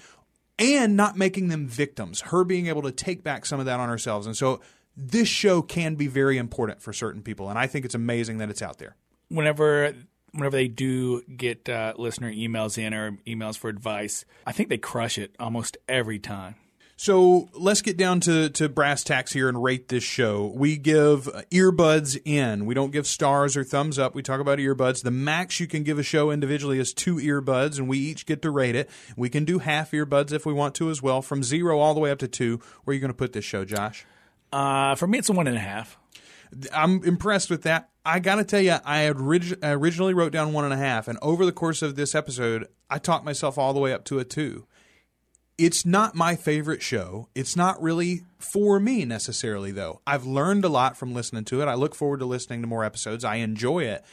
and 0.57 0.97
not 0.97 1.15
making 1.15 1.47
them 1.47 1.67
victims 1.67 2.21
her 2.21 2.43
being 2.43 2.67
able 2.67 2.81
to 2.81 2.91
take 2.91 3.23
back 3.23 3.45
some 3.45 3.59
of 3.59 3.65
that 3.65 3.79
on 3.79 3.87
herself. 3.87 4.25
And 4.25 4.35
so 4.35 4.59
this 4.97 5.29
show 5.29 5.61
can 5.61 5.95
be 5.95 6.07
very 6.07 6.37
important 6.37 6.81
for 6.81 6.91
certain 6.91 7.21
people. 7.21 7.49
And 7.49 7.57
i 7.57 7.67
think 7.67 7.85
it's 7.85 7.95
amazing 7.95 8.39
that 8.39 8.49
it's 8.49 8.61
out 8.61 8.79
there. 8.79 8.95
Whenever 9.29 9.93
whenever 10.31 10.55
they 10.55 10.67
do 10.67 11.21
get 11.23 11.67
uh, 11.69 11.93
listener 11.97 12.31
emails 12.31 12.77
in 12.77 12.93
or 12.93 13.11
emails 13.27 13.57
for 13.57 13.69
advice, 13.69 14.25
I 14.45 14.51
think 14.51 14.69
they 14.69 14.77
crush 14.77 15.17
it 15.17 15.35
almost 15.39 15.77
every 15.87 16.19
time. 16.19 16.55
So 17.01 17.47
let's 17.53 17.81
get 17.81 17.95
down 17.95 18.19
to, 18.21 18.49
to 18.49 18.67
brass 18.67 19.05
tacks 19.05 19.31
here 19.31 19.47
and 19.47 19.63
rate 19.63 19.87
this 19.87 20.03
show. 20.03 20.51
We 20.53 20.75
give 20.75 21.29
earbuds 21.49 22.19
in. 22.25 22.65
We 22.65 22.73
don't 22.73 22.91
give 22.91 23.07
stars 23.07 23.55
or 23.55 23.63
thumbs 23.63 23.97
up. 23.97 24.13
We 24.13 24.21
talk 24.21 24.41
about 24.41 24.59
earbuds. 24.59 25.01
The 25.01 25.09
max 25.09 25.61
you 25.61 25.67
can 25.67 25.83
give 25.83 25.97
a 25.97 26.03
show 26.03 26.29
individually 26.29 26.77
is 26.77 26.93
two 26.93 27.15
earbuds, 27.15 27.77
and 27.77 27.87
we 27.87 27.99
each 27.99 28.25
get 28.25 28.41
to 28.41 28.51
rate 28.51 28.75
it. 28.75 28.89
We 29.15 29.29
can 29.29 29.45
do 29.45 29.59
half 29.59 29.91
earbuds 29.91 30.33
if 30.33 30.45
we 30.45 30.51
want 30.51 30.75
to 30.75 30.89
as 30.89 31.01
well, 31.01 31.21
from 31.21 31.41
zero 31.41 31.79
all 31.79 31.93
the 31.93 32.01
way 32.01 32.11
up 32.11 32.19
to 32.19 32.27
two. 32.27 32.59
Where 32.83 32.91
are 32.91 32.95
you 32.95 32.99
going 32.99 33.13
to 33.13 33.17
put 33.17 33.31
this 33.31 33.45
show, 33.45 33.63
Josh? 33.63 34.05
Uh, 34.51 34.95
for 34.95 35.07
me, 35.07 35.19
it's 35.19 35.29
a 35.29 35.33
one 35.33 35.47
and 35.47 35.55
a 35.55 35.61
half. 35.61 35.98
I'm 36.73 37.03
impressed 37.03 37.49
with 37.49 37.63
that. 37.63 37.89
I 38.05 38.19
got 38.19 38.35
to 38.35 38.43
tell 38.43 38.62
you, 38.62 38.77
I 38.83 38.99
had 38.99 39.17
orig- 39.17 39.59
I 39.62 39.71
originally 39.71 40.13
wrote 40.13 40.31
down 40.31 40.53
one 40.53 40.63
and 40.65 40.73
a 40.73 40.77
half, 40.77 41.07
and 41.07 41.19
over 41.21 41.45
the 41.45 41.51
course 41.51 41.81
of 41.81 41.95
this 41.95 42.15
episode, 42.15 42.67
I 42.89 42.97
talked 42.97 43.25
myself 43.25 43.57
all 43.57 43.73
the 43.73 43.79
way 43.79 43.93
up 43.93 44.05
to 44.05 44.19
a 44.19 44.23
two. 44.25 44.65
It's 45.57 45.85
not 45.85 46.15
my 46.15 46.35
favorite 46.35 46.81
show. 46.81 47.27
It's 47.35 47.55
not 47.55 47.81
really 47.81 48.21
for 48.38 48.79
me 48.79 49.03
necessarily, 49.03 49.71
though. 49.71 50.01
I've 50.07 50.25
learned 50.25 50.63
a 50.63 50.69
lot 50.69 50.95
from 50.95 51.13
listening 51.13 51.43
to 51.45 51.62
it. 51.62 51.67
I 51.67 51.73
look 51.73 51.93
forward 51.93 52.21
to 52.21 52.25
listening 52.25 52.62
to 52.62 52.67
more 52.67 52.85
episodes. 52.85 53.25
I 53.25 53.35
enjoy 53.35 53.83
it. 53.83 54.03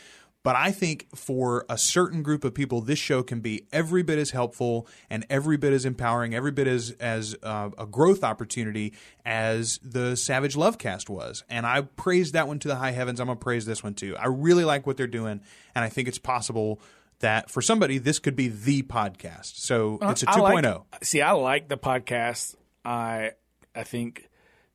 But 0.46 0.54
I 0.54 0.70
think 0.70 1.08
for 1.12 1.66
a 1.68 1.76
certain 1.76 2.22
group 2.22 2.44
of 2.44 2.54
people, 2.54 2.80
this 2.80 3.00
show 3.00 3.24
can 3.24 3.40
be 3.40 3.66
every 3.72 4.04
bit 4.04 4.16
as 4.20 4.30
helpful 4.30 4.86
and 5.10 5.26
every 5.28 5.56
bit 5.56 5.72
as 5.72 5.84
empowering, 5.84 6.36
every 6.36 6.52
bit 6.52 6.68
as 6.68 6.92
as 7.00 7.34
uh, 7.42 7.70
a 7.76 7.84
growth 7.84 8.22
opportunity 8.22 8.92
as 9.24 9.80
the 9.82 10.14
Savage 10.14 10.54
Lovecast 10.54 11.08
was. 11.08 11.42
And 11.50 11.66
I 11.66 11.80
praise 11.80 12.30
that 12.30 12.46
one 12.46 12.60
to 12.60 12.68
the 12.68 12.76
high 12.76 12.92
heavens. 12.92 13.18
I'm 13.18 13.26
gonna 13.26 13.40
praise 13.40 13.66
this 13.66 13.82
one 13.82 13.94
too. 13.94 14.16
I 14.16 14.28
really 14.28 14.62
like 14.64 14.86
what 14.86 14.96
they're 14.96 15.08
doing, 15.08 15.40
and 15.74 15.84
I 15.84 15.88
think 15.88 16.06
it's 16.06 16.20
possible 16.20 16.80
that 17.18 17.50
for 17.50 17.60
somebody 17.60 17.98
this 17.98 18.20
could 18.20 18.36
be 18.36 18.46
the 18.46 18.84
podcast. 18.84 19.56
So 19.56 19.98
it's 20.00 20.22
a 20.22 20.26
2.0. 20.26 20.62
like- 20.92 21.04
see, 21.04 21.22
I 21.22 21.32
like 21.32 21.68
the 21.68 21.76
podcast. 21.76 22.54
I 22.84 23.32
I 23.74 23.82
think 23.82 24.30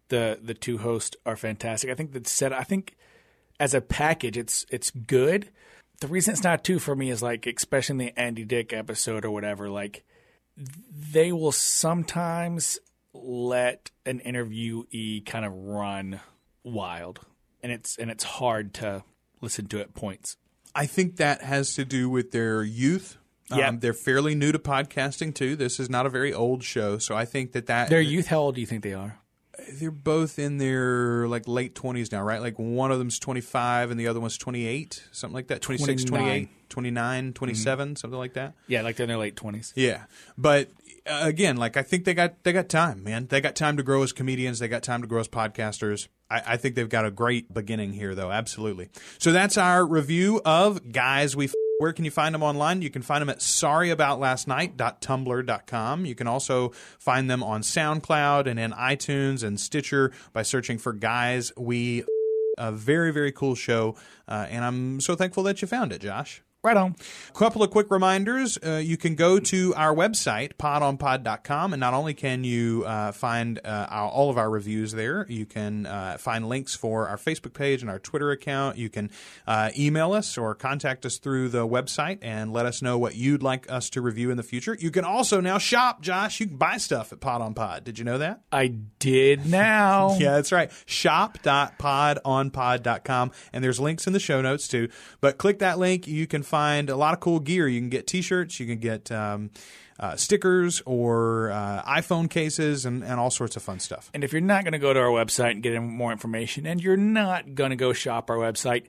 the 0.10 0.38
the 0.44 0.54
two 0.54 0.80
hosts 0.80 1.16
are 1.26 1.38
fantastic. 1.38 1.90
I 1.90 1.94
think 1.94 2.12
the 2.12 2.28
set. 2.30 2.52
I 2.52 2.64
think 2.64 2.98
as 3.62 3.76
a 3.76 3.80
package, 3.80 4.38
it's 4.38 4.66
it's 4.72 4.90
good. 4.90 5.50
The 6.00 6.08
reason 6.08 6.34
it's 6.34 6.44
not 6.44 6.64
two 6.64 6.80
for 6.80 6.96
me 6.96 7.12
is 7.12 7.22
like, 7.22 7.46
especially 7.46 7.94
in 7.94 7.98
the 8.00 8.20
Andy 8.20 8.44
Dick 8.44 8.74
episode 8.74 9.24
or 9.24 9.30
whatever. 9.30 9.70
Like, 9.70 10.04
they 10.58 11.32
will 11.32 11.52
sometimes 11.52 12.80
let 13.14 13.92
an 14.04 14.20
interviewee 14.26 15.24
kind 15.28 15.46
of 15.46 15.54
run 15.54 16.22
wild, 16.64 17.20
and 17.62 17.72
it's 17.72 17.98
and 17.98 18.10
it's 18.10 18.24
hard 18.24 18.74
to 18.76 19.04
listen 19.42 19.68
to 19.68 19.80
at 19.80 19.94
points. 19.94 20.38
I 20.74 20.88
think 20.88 21.18
that 21.18 21.44
has 21.44 21.76
to 21.76 21.86
do 21.86 22.10
with 22.10 22.32
their 22.32 22.64
youth. 22.64 23.18
Yeah. 23.54 23.68
Um, 23.68 23.80
they're 23.80 23.94
fairly 23.94 24.34
new 24.34 24.52
to 24.52 24.60
podcasting 24.60 25.36
too. 25.36 25.56
This 25.56 25.80
is 25.80 25.88
not 25.88 26.08
a 26.08 26.10
very 26.10 26.34
old 26.34 26.64
show, 26.64 26.98
so 26.98 27.16
I 27.16 27.26
think 27.26 27.52
that 27.52 27.68
that 27.68 27.90
Their 27.90 28.02
youth, 28.02 28.26
how 28.26 28.40
old 28.40 28.56
do 28.56 28.62
you 28.62 28.68
think 28.68 28.82
they 28.82 28.94
are? 28.94 29.21
They're 29.74 29.92
both 29.92 30.40
in 30.40 30.58
their 30.58 31.28
like 31.28 31.48
late 31.48 31.76
20s 31.76 32.12
now, 32.12 32.22
right? 32.24 32.42
Like 32.42 32.58
one 32.58 32.92
of 32.92 33.00
them's 33.00 33.20
25 33.20 33.92
and 33.92 34.00
the 34.00 34.08
other 34.08 34.20
one's 34.20 34.38
28, 34.38 35.04
something 35.12 35.34
like 35.34 35.48
that. 35.48 35.62
26, 35.62 36.04
28, 36.06 36.50
29, 36.70 37.34
27, 37.34 37.96
something 37.96 38.18
like 38.18 38.34
that. 38.34 38.54
Yeah, 38.68 38.82
like 38.82 38.96
they're 38.96 39.06
in 39.06 39.10
their 39.10 39.18
late 39.18 39.36
twenties. 39.36 39.74
Yeah. 39.76 40.04
But 40.38 40.70
uh, 41.06 41.20
again, 41.24 41.58
like 41.58 41.78
I 41.78 41.84
think 41.84 42.06
they 42.06 42.14
got 42.14 42.44
they 42.44 42.54
got 42.54 42.70
time, 42.70 43.04
man. 43.04 43.28
They 43.28 43.42
got 43.42 43.56
time 43.56 43.78
to 43.78 43.84
grow 43.84 44.04
as 44.04 44.12
comedians. 44.14 44.60
They 44.60 44.68
got 44.68 44.84
time 44.84 45.02
to 45.02 45.08
grow 45.08 45.20
as 45.20 45.28
podcasters. 45.28 46.08
I, 46.30 46.42
I 46.48 46.58
think 46.58 46.76
they've 46.76 46.88
got 46.90 47.06
a 47.06 47.12
great 47.12 47.54
beginning 47.54 47.94
here, 47.94 48.16
though. 48.16 48.32
Absolutely. 48.32 48.90
So 49.18 49.32
that's 49.32 49.58
our 49.58 49.86
review 49.86 50.42
of 50.46 50.92
Guys 50.92 51.36
We. 51.36 51.46
F- 51.46 51.54
where 51.82 51.94
can 51.94 52.06
you 52.06 52.12
find 52.12 52.36
them 52.36 52.44
online? 52.44 52.84
You 52.84 52.92
can 52.92 53.02
find 53.02 53.24
them 53.24 53.30
at 53.30 53.40
sorryaboutlastnight.tumblr.com. 53.40 56.06
You 56.06 56.14
can 56.14 56.28
also 56.28 56.70
find 57.00 57.28
them 57.28 57.42
on 57.42 57.62
SoundCloud 57.62 58.46
and 58.46 58.60
in 58.60 58.72
iTunes 58.74 59.44
and 59.44 59.60
Stitcher 59.60 60.12
by 60.32 60.44
searching 60.44 60.78
for 60.78 60.94
Guys 60.94 61.52
We. 61.58 62.04
A 62.58 62.70
very, 62.72 63.12
very 63.12 63.32
cool 63.32 63.56
show. 63.56 63.96
Uh, 64.28 64.46
and 64.50 64.64
I'm 64.64 65.00
so 65.00 65.16
thankful 65.16 65.42
that 65.44 65.64
you 65.64 65.68
found 65.68 65.92
it, 65.92 66.02
Josh. 66.02 66.44
Right 66.64 66.78
on. 66.78 66.96
Couple 67.34 67.64
of 67.64 67.72
quick 67.72 67.90
reminders. 67.90 68.56
Uh, 68.64 68.74
you 68.74 68.96
can 68.96 69.16
go 69.16 69.40
to 69.40 69.74
our 69.74 69.96
website, 69.96 70.54
podonpod.com, 70.60 71.74
and 71.74 71.80
not 71.80 71.96
only 71.96 72.14
can 72.14 72.44
you 72.44 72.84
uh, 72.86 73.12
find 73.14 73.60
uh, 73.66 73.88
our, 73.90 74.08
all 74.08 74.30
of 74.30 74.38
our 74.38 74.48
reviews 74.48 74.92
there, 74.92 75.26
you 75.28 75.48
can 75.48 75.88
uh, 75.88 76.18
find 76.20 76.48
links 76.48 76.76
for 76.76 77.08
our 77.08 77.18
Facebook 77.18 77.56
page 77.56 77.82
and 77.82 77.90
our 77.90 77.98
Twitter 77.98 78.30
account. 78.30 78.78
You 78.78 78.90
can 78.90 79.10
uh, 79.48 79.72
email 79.76 80.14
us 80.14 80.38
or 80.38 80.54
contact 80.54 81.04
us 81.04 81.18
through 81.18 81.50
the 81.50 81.68
website 81.68 82.20
and 82.22 82.54
let 82.54 82.68
us 82.68 82.84
know 82.84 82.96
what 82.96 83.16
you'd 83.16 83.42
like 83.42 83.66
us 83.72 83.90
to 83.90 84.00
review 84.02 84.30
in 84.30 84.38
the 84.38 84.44
future. 84.44 84.78
You 84.80 84.92
can 84.92 85.04
also 85.04 85.42
now 85.42 85.58
shop, 85.58 86.04
Josh. 86.04 86.40
You 86.40 86.46
can 86.46 86.58
buy 86.58 86.78
stuff 86.78 87.12
at 87.12 87.20
Pod 87.20 87.42
on 87.42 87.56
Pod. 87.56 87.86
Did 87.86 87.98
you 87.98 88.06
know 88.06 88.20
that? 88.20 88.42
I 88.52 88.68
did 89.00 89.48
now. 89.48 90.16
Yeah, 90.22 90.36
that's 90.36 90.52
right. 90.52 90.70
Shop.podonpod.com. 90.86 93.32
And 93.52 93.64
there's 93.64 93.80
links 93.80 94.06
in 94.06 94.14
the 94.14 94.20
show 94.20 94.42
notes 94.42 94.68
too. 94.68 94.90
But 95.22 95.40
click 95.40 95.58
that 95.60 95.80
link. 95.80 96.06
You 96.06 96.28
can 96.28 96.44
find 96.52 96.90
a 96.90 96.98
lot 96.98 97.14
of 97.14 97.22
cool 97.22 97.40
gear. 97.40 97.68
You 97.68 97.80
can 97.80 97.90
get 97.90 98.06
t 98.06 98.22
shirts, 98.22 98.60
you 98.60 98.68
can 98.68 98.80
get 98.80 99.12
um, 99.12 99.50
uh, 100.00 100.16
stickers 100.16 100.82
or 100.86 101.52
uh, 101.52 101.82
iPhone 101.84 102.30
cases 102.30 102.86
and, 102.86 103.04
and 103.04 103.20
all 103.20 103.30
sorts 103.30 103.56
of 103.56 103.64
fun 103.64 103.80
stuff. 103.80 104.12
And 104.14 104.24
if 104.24 104.34
you're 104.34 104.42
not 104.42 104.64
going 104.64 104.74
to 104.74 104.80
go 104.80 104.94
to 104.94 105.00
our 105.00 105.08
website 105.08 105.52
and 105.52 105.64
get 105.64 105.80
more 105.80 106.12
information, 106.12 106.68
and 106.68 106.84
you're 106.84 106.98
not 106.98 107.56
going 107.56 107.70
to 107.70 107.76
go 107.76 107.94
shop 107.94 108.30
our 108.30 108.38
website, 108.38 108.88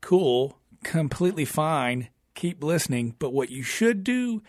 cool, 0.00 0.58
completely 0.84 1.44
fine. 1.44 2.08
Keep 2.34 2.62
listening. 2.62 3.16
But 3.18 3.32
what 3.32 3.50
you 3.50 3.62
should 3.62 4.04
do 4.04 4.42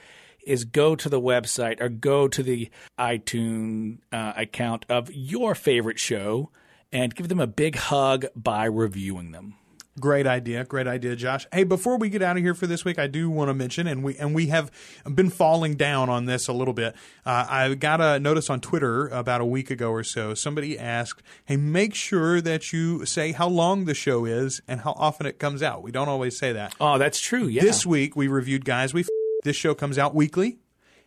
is 0.45 0.63
go 0.65 0.95
to 0.95 1.09
the 1.09 1.21
website 1.21 1.81
or 1.81 1.89
go 1.89 2.27
to 2.27 2.43
the 2.43 2.69
iTunes 2.99 3.99
uh, 4.11 4.33
account 4.35 4.85
of 4.89 5.11
your 5.11 5.55
favorite 5.55 5.99
show 5.99 6.51
and 6.91 7.15
give 7.15 7.27
them 7.27 7.39
a 7.39 7.47
big 7.47 7.75
hug 7.75 8.25
by 8.35 8.65
reviewing 8.65 9.31
them. 9.31 9.55
Great 9.99 10.25
idea, 10.25 10.63
great 10.63 10.87
idea, 10.87 11.17
Josh. 11.17 11.45
Hey, 11.51 11.65
before 11.65 11.97
we 11.97 12.07
get 12.07 12.21
out 12.21 12.37
of 12.37 12.43
here 12.43 12.53
for 12.53 12.65
this 12.65 12.85
week, 12.85 12.97
I 12.97 13.07
do 13.07 13.29
want 13.29 13.49
to 13.49 13.53
mention, 13.53 13.87
and 13.87 14.01
we 14.05 14.15
and 14.17 14.33
we 14.33 14.47
have 14.47 14.71
been 15.13 15.29
falling 15.29 15.75
down 15.75 16.09
on 16.09 16.27
this 16.27 16.47
a 16.47 16.53
little 16.53 16.73
bit. 16.73 16.95
Uh, 17.25 17.45
I 17.49 17.73
got 17.73 17.99
a 17.99 18.17
notice 18.17 18.49
on 18.49 18.61
Twitter 18.61 19.09
about 19.09 19.41
a 19.41 19.45
week 19.45 19.69
ago 19.69 19.91
or 19.91 20.05
so. 20.05 20.33
Somebody 20.33 20.79
asked, 20.79 21.21
"Hey, 21.43 21.57
make 21.57 21.93
sure 21.93 22.39
that 22.39 22.71
you 22.71 23.05
say 23.05 23.33
how 23.33 23.49
long 23.49 23.83
the 23.83 23.93
show 23.93 24.23
is 24.23 24.61
and 24.65 24.79
how 24.79 24.93
often 24.93 25.25
it 25.25 25.39
comes 25.39 25.61
out." 25.61 25.83
We 25.83 25.91
don't 25.91 26.07
always 26.07 26.37
say 26.37 26.53
that. 26.53 26.73
Oh, 26.79 26.97
that's 26.97 27.19
true. 27.19 27.47
Yeah. 27.47 27.61
This 27.61 27.85
week 27.85 28.15
we 28.15 28.29
reviewed 28.29 28.63
Guys 28.63 28.93
We. 28.93 29.01
F- 29.01 29.07
This 29.43 29.57
show 29.57 29.75
comes 29.75 29.97
out 29.97 30.15
weekly. 30.15 30.59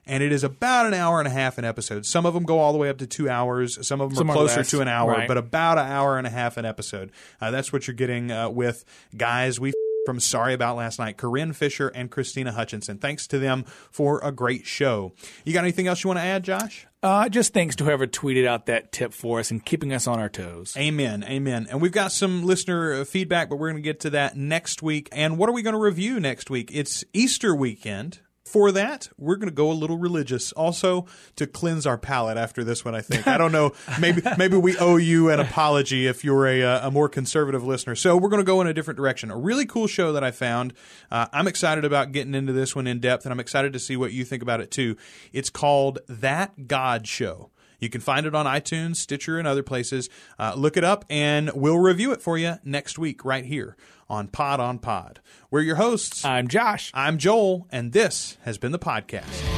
And 0.07 0.23
it 0.23 0.33
is 0.33 0.45
about 0.45 0.87
an 0.87 0.95
hour 0.95 1.19
and 1.19 1.27
a 1.27 1.31
half 1.31 1.59
an 1.59 1.65
episode. 1.65 2.05
Some 2.07 2.27
of 2.27 2.35
them 2.35 2.45
go 2.45 2.59
all 2.59 2.73
the 2.73 2.79
way 2.79 2.89
up 2.89 2.99
to 2.99 3.07
two 3.07 3.29
hours. 3.29 3.87
Some 3.87 4.01
of 4.01 4.11
them 4.11 4.17
Some 4.17 4.31
are 4.31 4.35
closer 4.35 4.63
to 4.63 4.81
an 4.81 4.89
hour, 4.89 5.13
right. 5.13 5.29
but 5.29 5.37
about 5.37 5.79
an 5.79 5.87
hour 5.87 6.19
and 6.19 6.27
a 6.27 6.31
half 6.31 6.57
an 6.57 6.65
episode. 6.65 7.11
Uh, 7.41 7.51
that's 7.51 7.73
what 7.73 7.87
you're 7.87 7.95
getting 7.95 8.31
uh, 8.31 8.51
with 8.51 8.85
Guys 9.17 9.59
We 9.59 9.73
from 10.05 10.21
Sorry 10.21 10.53
About 10.53 10.77
Last 10.77 10.99
Night, 10.99 11.17
Corinne 11.17 11.55
Fisher 11.55 11.89
and 11.89 12.11
Krystyna 12.11 12.53
Hutchinson. 12.53 12.99
Thanks 12.99 13.27
to 13.29 13.39
them 13.39 13.65
for 13.65 14.21
a 14.23 14.31
great 14.31 14.67
show. 14.67 15.13
You 15.45 15.55
got 15.55 15.65
anything 15.65 15.87
else 15.87 16.05
you 16.05 16.09
want 16.09 16.19
to 16.19 16.25
add, 16.25 16.45
Josh? 16.45 16.87
uh, 17.05 17.29
just 17.29 17.53
thanks 17.53 17.77
to 17.77 17.85
whoever 17.85 18.07
tweeted 18.07 18.47
out 18.47 18.65
that 18.67 18.91
tip 18.91 19.13
for 19.13 19.39
us 19.39 19.51
and 19.51 19.63
keeping 19.65 19.93
us 19.93 20.07
on 20.07 20.19
our 20.19 20.31
toes. 20.31 20.75
Amen. 20.77 21.23
Amen. 21.25 21.67
And 21.71 21.83
we've 21.83 21.93
got 21.93 22.13
some 22.13 22.45
listener 22.45 22.95
uh, 22.95 23.05
feedback, 23.05 23.51
but 23.51 23.57
we're 23.57 23.71
going 23.71 23.83
to 23.83 23.87
get 23.87 24.01
to 24.01 24.11
that 24.11 24.37
next 24.39 24.83
week. 24.83 25.11
And 25.13 25.37
what 25.37 25.51
are 25.51 25.53
we 25.53 25.61
going 25.61 25.75
to 25.75 25.81
review 25.81 26.19
next 26.19 26.49
week? 26.49 26.71
It's 26.73 27.05
Easter 27.13 27.55
weekend. 27.55 28.21
For 28.45 28.71
that, 28.73 29.09
we're 29.17 29.37
going 29.37 29.49
to 29.49 29.55
go 29.55 29.71
a 29.71 29.73
little 29.73 29.97
religious, 29.97 30.53
also 30.53 31.07
to 31.37 31.47
cleanse 31.47 31.87
our 31.87 31.97
palate 31.97 32.37
after 32.37 32.63
this 32.63 32.85
one. 32.85 32.95
I 32.95 33.01
think 33.01 33.27
I 33.27 33.39
don't 33.39 33.53
know. 33.53 33.73
Maybe 34.01 34.23
maybe 34.37 34.57
we 34.57 34.77
owe 34.77 34.97
you 34.97 35.31
an 35.31 35.41
apology 35.41 36.07
if 36.07 36.25
you're 36.25 36.47
a, 36.47 36.63
uh, 36.63 36.89
a 36.89 36.91
more 36.91 37.09
conservative 37.09 37.65
listener. 37.65 37.95
So 37.95 38.17
we're 38.17 38.29
going 38.29 38.43
to 38.43 38.47
go 38.47 38.61
in 38.61 38.67
a 38.67 38.75
different 38.75 38.97
direction. 38.99 39.31
A 39.31 39.37
really 39.37 39.65
cool 39.65 39.87
show 39.87 40.13
that 40.13 40.23
I 40.23 40.31
found. 40.31 40.75
Uh, 41.11 41.27
I'm 41.33 41.49
excited 41.49 41.85
about 41.85 42.13
getting 42.13 42.35
into 42.35 42.53
this 42.53 42.77
one 42.77 42.87
in 42.87 43.01
depth, 43.01 43.25
and 43.25 43.33
I'm 43.33 43.41
excited 43.41 43.73
to 43.73 43.79
see 43.79 43.97
what 43.97 44.13
you 44.13 44.25
think 44.25 44.43
about 44.43 44.61
it 44.61 44.71
too. 44.71 44.97
It's 45.33 45.49
called 45.49 46.01
That 46.09 46.67
God 46.67 47.07
Show. 47.07 47.51
You 47.85 47.91
can 47.91 48.01
find 48.01 48.25
it 48.25 48.35
on 48.35 48.47
iTunes, 48.47 48.97
Stitcher, 48.97 49.39
and 49.39 49.47
other 49.47 49.63
places. 49.63 50.09
Uh, 50.39 50.55
look 50.57 50.79
it 50.79 50.85
up, 50.85 51.05
and 51.11 51.53
we'll 51.55 51.79
review 51.79 52.13
it 52.13 52.23
for 52.23 52.39
you 52.39 52.59
next 52.65 52.99
week, 52.99 53.27
right 53.27 53.45
here 53.45 53.77
on 54.09 54.27
Pod 54.29 54.59
on 54.59 54.79
Pod. 54.79 55.21
We're 55.51 55.61
your 55.61 55.77
hosts. 55.77 56.25
I'm 56.25 56.49
Josh. 56.49 56.91
I'm 56.95 57.19
Joel, 57.19 57.69
and 57.71 57.93
this 57.93 58.39
has 58.43 58.57
been 58.57 58.73
the 58.73 58.79
podcast. 58.79 59.54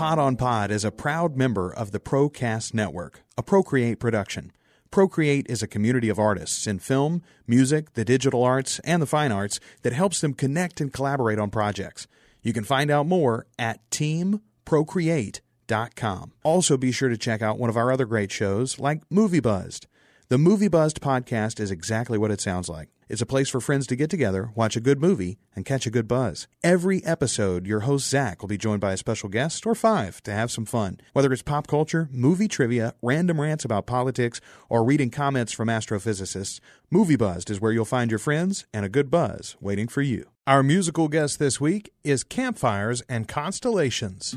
Pod 0.00 0.18
on 0.18 0.36
Pod 0.36 0.70
is 0.70 0.82
a 0.82 0.90
proud 0.90 1.36
member 1.36 1.70
of 1.70 1.90
the 1.90 2.00
Procast 2.00 2.72
Network, 2.72 3.20
a 3.36 3.42
Procreate 3.42 4.00
production. 4.00 4.50
Procreate 4.90 5.44
is 5.50 5.62
a 5.62 5.68
community 5.68 6.08
of 6.08 6.18
artists 6.18 6.66
in 6.66 6.78
film, 6.78 7.22
music, 7.46 7.92
the 7.92 8.02
digital 8.02 8.42
arts, 8.42 8.78
and 8.78 9.02
the 9.02 9.06
fine 9.06 9.30
arts 9.30 9.60
that 9.82 9.92
helps 9.92 10.22
them 10.22 10.32
connect 10.32 10.80
and 10.80 10.90
collaborate 10.90 11.38
on 11.38 11.50
projects. 11.50 12.06
You 12.42 12.54
can 12.54 12.64
find 12.64 12.90
out 12.90 13.06
more 13.06 13.46
at 13.58 13.80
teamprocreate.com. 13.90 16.32
Also, 16.44 16.78
be 16.78 16.92
sure 16.92 17.10
to 17.10 17.18
check 17.18 17.42
out 17.42 17.58
one 17.58 17.68
of 17.68 17.76
our 17.76 17.92
other 17.92 18.06
great 18.06 18.32
shows 18.32 18.78
like 18.78 19.02
Movie 19.10 19.40
Buzzed. 19.40 19.86
The 20.30 20.38
Movie 20.38 20.68
Buzzed 20.68 21.02
podcast 21.02 21.60
is 21.60 21.70
exactly 21.70 22.16
what 22.16 22.30
it 22.30 22.40
sounds 22.40 22.70
like. 22.70 22.88
It's 23.10 23.20
a 23.20 23.26
place 23.26 23.48
for 23.48 23.60
friends 23.60 23.88
to 23.88 23.96
get 23.96 24.08
together, 24.08 24.52
watch 24.54 24.76
a 24.76 24.80
good 24.80 25.00
movie, 25.00 25.40
and 25.56 25.64
catch 25.64 25.84
a 25.84 25.90
good 25.90 26.06
buzz. 26.06 26.46
Every 26.62 27.04
episode, 27.04 27.66
your 27.66 27.80
host 27.80 28.08
Zach 28.08 28.40
will 28.40 28.48
be 28.48 28.56
joined 28.56 28.80
by 28.80 28.92
a 28.92 28.96
special 28.96 29.28
guest 29.28 29.66
or 29.66 29.74
five 29.74 30.22
to 30.22 30.30
have 30.30 30.52
some 30.52 30.64
fun. 30.64 31.00
Whether 31.12 31.32
it's 31.32 31.42
pop 31.42 31.66
culture, 31.66 32.08
movie 32.12 32.46
trivia, 32.46 32.94
random 33.02 33.40
rants 33.40 33.64
about 33.64 33.88
politics, 33.88 34.40
or 34.68 34.84
reading 34.84 35.10
comments 35.10 35.52
from 35.52 35.66
astrophysicists, 35.66 36.60
Movie 36.88 37.16
Buzzed 37.16 37.50
is 37.50 37.60
where 37.60 37.72
you'll 37.72 37.84
find 37.84 38.12
your 38.12 38.20
friends 38.20 38.64
and 38.72 38.84
a 38.84 38.88
good 38.88 39.10
buzz 39.10 39.56
waiting 39.60 39.88
for 39.88 40.02
you. 40.02 40.30
Our 40.46 40.62
musical 40.62 41.08
guest 41.08 41.40
this 41.40 41.60
week 41.60 41.92
is 42.04 42.22
Campfires 42.22 43.02
and 43.08 43.26
Constellations. 43.26 44.36